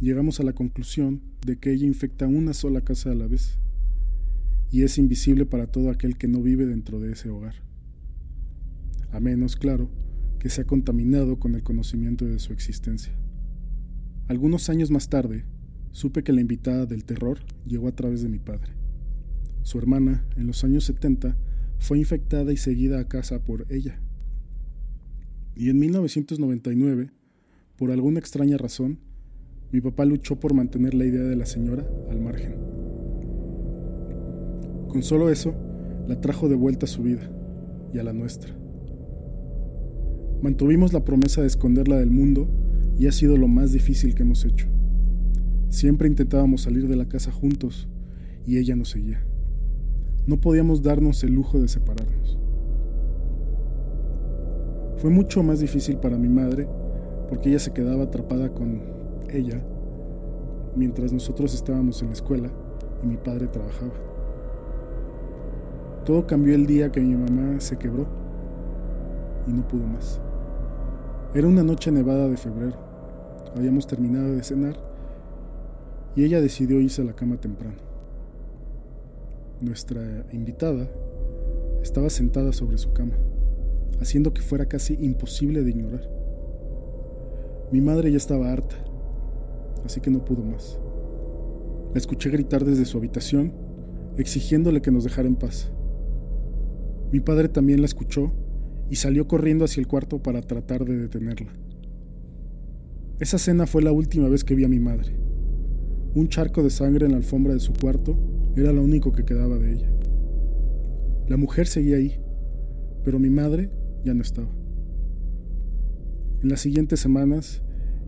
Llegamos 0.00 0.40
a 0.40 0.44
la 0.44 0.54
conclusión 0.54 1.20
de 1.44 1.58
que 1.58 1.70
ella 1.70 1.86
infecta 1.86 2.26
una 2.26 2.54
sola 2.54 2.80
casa 2.80 3.10
a 3.10 3.14
la 3.14 3.26
vez 3.26 3.58
y 4.70 4.82
es 4.82 4.98
invisible 4.98 5.46
para 5.46 5.66
todo 5.66 5.90
aquel 5.90 6.16
que 6.16 6.28
no 6.28 6.42
vive 6.42 6.66
dentro 6.66 7.00
de 7.00 7.12
ese 7.12 7.30
hogar. 7.30 7.54
A 9.12 9.20
menos, 9.20 9.56
claro, 9.56 9.90
que 10.38 10.50
se 10.50 10.62
ha 10.62 10.66
contaminado 10.66 11.38
con 11.38 11.54
el 11.54 11.62
conocimiento 11.62 12.26
de 12.26 12.38
su 12.38 12.52
existencia. 12.52 13.12
Algunos 14.28 14.68
años 14.68 14.90
más 14.90 15.08
tarde, 15.08 15.44
supe 15.92 16.22
que 16.22 16.32
la 16.32 16.40
invitada 16.40 16.86
del 16.86 17.04
terror 17.04 17.38
llegó 17.66 17.88
a 17.88 17.94
través 17.94 18.22
de 18.22 18.28
mi 18.28 18.38
padre. 18.38 18.72
Su 19.62 19.78
hermana, 19.78 20.24
en 20.36 20.46
los 20.46 20.64
años 20.64 20.84
70, 20.84 21.36
fue 21.78 21.98
infectada 21.98 22.52
y 22.52 22.56
seguida 22.56 23.00
a 23.00 23.08
casa 23.08 23.42
por 23.42 23.66
ella. 23.70 24.00
Y 25.56 25.70
en 25.70 25.78
1999, 25.78 27.10
por 27.76 27.90
alguna 27.90 28.20
extraña 28.20 28.58
razón, 28.58 28.98
mi 29.72 29.80
papá 29.80 30.04
luchó 30.04 30.38
por 30.38 30.54
mantener 30.54 30.94
la 30.94 31.04
idea 31.04 31.24
de 31.24 31.36
la 31.36 31.46
señora 31.46 31.86
al 32.10 32.20
margen. 32.20 32.77
Con 34.88 35.02
solo 35.02 35.30
eso, 35.30 35.54
la 36.06 36.20
trajo 36.20 36.48
de 36.48 36.54
vuelta 36.54 36.86
a 36.86 36.88
su 36.88 37.02
vida 37.02 37.30
y 37.92 37.98
a 37.98 38.02
la 38.02 38.12
nuestra. 38.12 38.54
Mantuvimos 40.42 40.92
la 40.92 41.04
promesa 41.04 41.40
de 41.40 41.46
esconderla 41.46 41.96
del 41.96 42.10
mundo 42.10 42.48
y 42.98 43.06
ha 43.06 43.12
sido 43.12 43.36
lo 43.36 43.48
más 43.48 43.72
difícil 43.72 44.14
que 44.14 44.22
hemos 44.22 44.44
hecho. 44.44 44.66
Siempre 45.68 46.08
intentábamos 46.08 46.62
salir 46.62 46.88
de 46.88 46.96
la 46.96 47.06
casa 47.06 47.30
juntos 47.30 47.88
y 48.46 48.56
ella 48.56 48.76
nos 48.76 48.90
seguía. 48.90 49.22
No 50.26 50.40
podíamos 50.40 50.82
darnos 50.82 51.22
el 51.24 51.34
lujo 51.34 51.58
de 51.60 51.68
separarnos. 51.68 52.38
Fue 54.96 55.10
mucho 55.10 55.42
más 55.42 55.60
difícil 55.60 55.98
para 55.98 56.18
mi 56.18 56.28
madre 56.28 56.66
porque 57.28 57.50
ella 57.50 57.58
se 57.58 57.72
quedaba 57.72 58.04
atrapada 58.04 58.52
con 58.54 58.80
ella 59.30 59.62
mientras 60.74 61.12
nosotros 61.12 61.54
estábamos 61.54 62.00
en 62.02 62.08
la 62.08 62.14
escuela 62.14 62.50
y 63.02 63.06
mi 63.06 63.16
padre 63.16 63.48
trabajaba. 63.48 63.92
Todo 66.04 66.26
cambió 66.26 66.54
el 66.54 66.66
día 66.66 66.90
que 66.90 67.00
mi 67.00 67.14
mamá 67.14 67.60
se 67.60 67.76
quebró 67.76 68.06
y 69.46 69.52
no 69.52 69.66
pudo 69.66 69.86
más. 69.86 70.20
Era 71.34 71.46
una 71.46 71.62
noche 71.62 71.90
nevada 71.90 72.28
de 72.28 72.36
febrero. 72.36 72.76
Habíamos 73.54 73.86
terminado 73.86 74.32
de 74.32 74.42
cenar 74.42 74.76
y 76.16 76.24
ella 76.24 76.40
decidió 76.40 76.80
irse 76.80 77.02
a 77.02 77.04
la 77.04 77.12
cama 77.12 77.36
temprano. 77.36 77.76
Nuestra 79.60 80.26
invitada 80.32 80.88
estaba 81.82 82.10
sentada 82.10 82.52
sobre 82.52 82.78
su 82.78 82.92
cama, 82.92 83.14
haciendo 84.00 84.32
que 84.32 84.42
fuera 84.42 84.66
casi 84.66 84.94
imposible 85.00 85.62
de 85.62 85.70
ignorar. 85.70 86.10
Mi 87.70 87.80
madre 87.80 88.10
ya 88.10 88.16
estaba 88.16 88.50
harta, 88.50 88.76
así 89.84 90.00
que 90.00 90.10
no 90.10 90.24
pudo 90.24 90.42
más. 90.42 90.78
La 91.92 91.98
escuché 91.98 92.30
gritar 92.30 92.64
desde 92.64 92.84
su 92.84 92.98
habitación, 92.98 93.52
exigiéndole 94.16 94.80
que 94.80 94.90
nos 94.90 95.04
dejara 95.04 95.28
en 95.28 95.36
paz. 95.36 95.70
Mi 97.10 97.20
padre 97.20 97.48
también 97.48 97.80
la 97.80 97.86
escuchó 97.86 98.32
y 98.90 98.96
salió 98.96 99.26
corriendo 99.26 99.64
hacia 99.64 99.80
el 99.80 99.86
cuarto 99.86 100.22
para 100.22 100.42
tratar 100.42 100.84
de 100.84 100.96
detenerla. 100.98 101.52
Esa 103.18 103.38
cena 103.38 103.66
fue 103.66 103.82
la 103.82 103.92
última 103.92 104.28
vez 104.28 104.44
que 104.44 104.54
vi 104.54 104.64
a 104.64 104.68
mi 104.68 104.78
madre. 104.78 105.12
Un 106.14 106.28
charco 106.28 106.62
de 106.62 106.70
sangre 106.70 107.06
en 107.06 107.12
la 107.12 107.18
alfombra 107.18 107.54
de 107.54 107.60
su 107.60 107.72
cuarto 107.72 108.18
era 108.56 108.72
lo 108.72 108.82
único 108.82 109.12
que 109.12 109.24
quedaba 109.24 109.56
de 109.58 109.72
ella. 109.72 109.90
La 111.28 111.36
mujer 111.36 111.66
seguía 111.66 111.96
ahí, 111.96 112.20
pero 113.04 113.18
mi 113.18 113.30
madre 113.30 113.70
ya 114.04 114.12
no 114.12 114.22
estaba. 114.22 114.48
En 116.42 116.48
las 116.50 116.60
siguientes 116.60 117.00
semanas, 117.00 117.62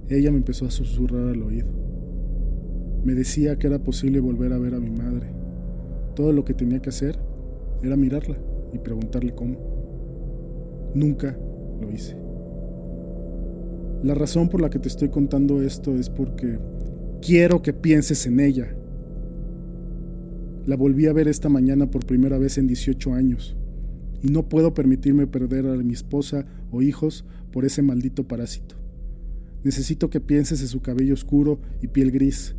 ella 0.09 0.31
me 0.31 0.39
empezó 0.39 0.67
a 0.67 0.71
susurrar 0.71 1.29
al 1.29 1.43
oído. 1.43 1.69
Me 3.03 3.15
decía 3.15 3.59
que 3.59 3.67
era 3.67 3.83
posible 3.83 4.21
volver 4.21 4.53
a 4.53 4.59
ver 4.59 4.75
a 4.75 4.81
mi 4.81 4.91
madre. 4.91 5.33
Todo 6.15 6.33
lo 6.33 6.45
que 6.45 6.55
tenía 6.55 6.81
que 6.81 6.91
hacer 6.91 7.19
era 7.83 7.97
mirarla 7.97 8.39
y 8.73 8.79
preguntarle 8.79 9.35
cómo. 9.35 10.91
Nunca 10.95 11.37
lo 11.81 11.91
hice. 11.91 12.17
La 14.03 14.15
razón 14.15 14.49
por 14.49 14.61
la 14.63 14.71
que 14.71 14.79
te 14.79 14.89
estoy 14.89 15.11
contando 15.11 15.63
esto 15.63 15.95
es 15.95 16.09
porque 16.09 16.59
quiero 17.21 17.63
que 17.63 17.73
pienses 17.73 18.27
en 18.27 18.41
ella. 18.41 18.75
La 20.67 20.77
volví 20.77 21.07
a 21.07 21.13
ver 21.13 21.29
esta 21.29 21.49
mañana 21.49 21.91
por 21.91 22.07
primera 22.07 22.39
vez 22.39 22.59
en 22.59 22.67
18 22.67 23.13
años 23.13 23.57
y 24.23 24.29
no 24.29 24.49
puedo 24.49 24.75
permitirme 24.75 25.27
perder 25.27 25.67
a 25.67 25.77
mi 25.77 25.93
esposa 25.93 26.47
o 26.71 26.83
hijos 26.83 27.25
por 27.53 27.65
ese 27.65 27.83
maldito 27.83 28.27
parásito. 28.27 28.77
Necesito 29.65 30.09
que 30.09 30.21
pienses 30.21 30.63
en 30.63 30.69
su 30.69 30.81
cabello 30.81 31.15
oscuro 31.15 31.61
y 31.83 31.89
piel 31.89 32.11
gris. 32.11 32.55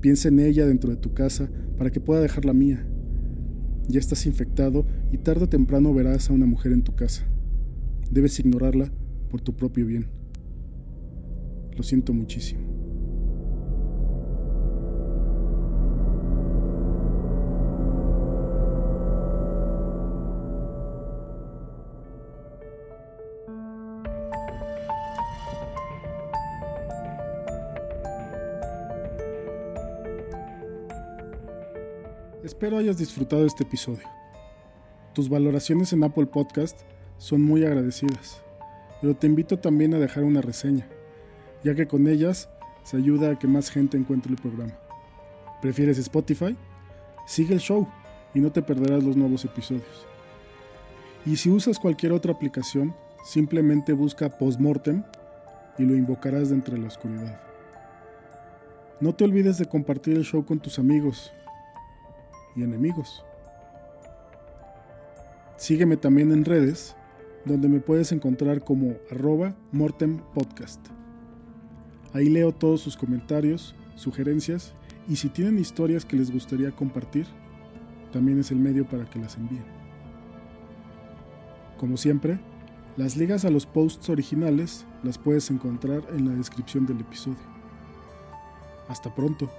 Piensa 0.00 0.28
en 0.28 0.38
ella 0.38 0.66
dentro 0.66 0.90
de 0.90 0.96
tu 0.96 1.12
casa 1.12 1.50
para 1.76 1.90
que 1.90 2.00
pueda 2.00 2.20
dejar 2.20 2.44
la 2.44 2.52
mía. 2.52 2.86
Ya 3.88 3.98
estás 3.98 4.26
infectado 4.26 4.84
y 5.10 5.18
tarde 5.18 5.44
o 5.44 5.48
temprano 5.48 5.94
verás 5.94 6.28
a 6.28 6.34
una 6.34 6.46
mujer 6.46 6.72
en 6.72 6.82
tu 6.82 6.94
casa. 6.94 7.26
Debes 8.10 8.38
ignorarla 8.38 8.92
por 9.30 9.40
tu 9.40 9.56
propio 9.56 9.86
bien. 9.86 10.06
Lo 11.74 11.82
siento 11.82 12.12
muchísimo. 12.12 12.77
Espero 32.58 32.78
hayas 32.78 32.98
disfrutado 32.98 33.46
este 33.46 33.62
episodio. 33.62 34.02
Tus 35.12 35.28
valoraciones 35.28 35.92
en 35.92 36.02
Apple 36.02 36.26
Podcast 36.26 36.76
son 37.16 37.40
muy 37.40 37.64
agradecidas, 37.64 38.42
pero 39.00 39.14
te 39.14 39.28
invito 39.28 39.60
también 39.60 39.94
a 39.94 40.00
dejar 40.00 40.24
una 40.24 40.40
reseña, 40.40 40.88
ya 41.62 41.76
que 41.76 41.86
con 41.86 42.08
ellas 42.08 42.48
se 42.82 42.96
ayuda 42.96 43.30
a 43.30 43.38
que 43.38 43.46
más 43.46 43.70
gente 43.70 43.96
encuentre 43.96 44.32
el 44.32 44.40
programa. 44.40 44.76
¿Prefieres 45.62 45.98
Spotify? 45.98 46.56
Sigue 47.28 47.54
el 47.54 47.60
show 47.60 47.86
y 48.34 48.40
no 48.40 48.50
te 48.50 48.60
perderás 48.60 49.04
los 49.04 49.16
nuevos 49.16 49.44
episodios. 49.44 50.08
Y 51.24 51.36
si 51.36 51.50
usas 51.50 51.78
cualquier 51.78 52.10
otra 52.10 52.32
aplicación, 52.32 52.92
simplemente 53.24 53.92
busca 53.92 54.36
Postmortem 54.36 55.04
y 55.78 55.84
lo 55.84 55.94
invocarás 55.94 56.48
de 56.48 56.56
entre 56.56 56.76
la 56.76 56.88
oscuridad. 56.88 57.40
No 58.98 59.14
te 59.14 59.22
olvides 59.22 59.58
de 59.58 59.66
compartir 59.66 60.16
el 60.16 60.24
show 60.24 60.44
con 60.44 60.58
tus 60.58 60.80
amigos 60.80 61.30
y 62.56 62.62
enemigos. 62.62 63.24
Sígueme 65.56 65.96
también 65.96 66.32
en 66.32 66.44
redes, 66.44 66.94
donde 67.44 67.68
me 67.68 67.80
puedes 67.80 68.12
encontrar 68.12 68.62
como 68.62 68.94
arroba 69.10 69.54
Mortem 69.72 70.18
Podcast. 70.34 70.80
Ahí 72.12 72.28
leo 72.28 72.52
todos 72.52 72.80
sus 72.80 72.96
comentarios, 72.96 73.74
sugerencias 73.96 74.74
y 75.08 75.16
si 75.16 75.28
tienen 75.28 75.58
historias 75.58 76.04
que 76.04 76.16
les 76.16 76.30
gustaría 76.30 76.70
compartir, 76.70 77.26
también 78.12 78.38
es 78.38 78.50
el 78.50 78.58
medio 78.58 78.86
para 78.86 79.08
que 79.08 79.18
las 79.18 79.36
envíen. 79.36 79.64
Como 81.76 81.96
siempre, 81.96 82.38
las 82.96 83.16
ligas 83.16 83.44
a 83.44 83.50
los 83.50 83.66
posts 83.66 84.10
originales 84.10 84.84
las 85.02 85.18
puedes 85.18 85.50
encontrar 85.50 86.02
en 86.10 86.28
la 86.28 86.34
descripción 86.34 86.86
del 86.86 87.00
episodio. 87.00 87.38
Hasta 88.88 89.14
pronto. 89.14 89.50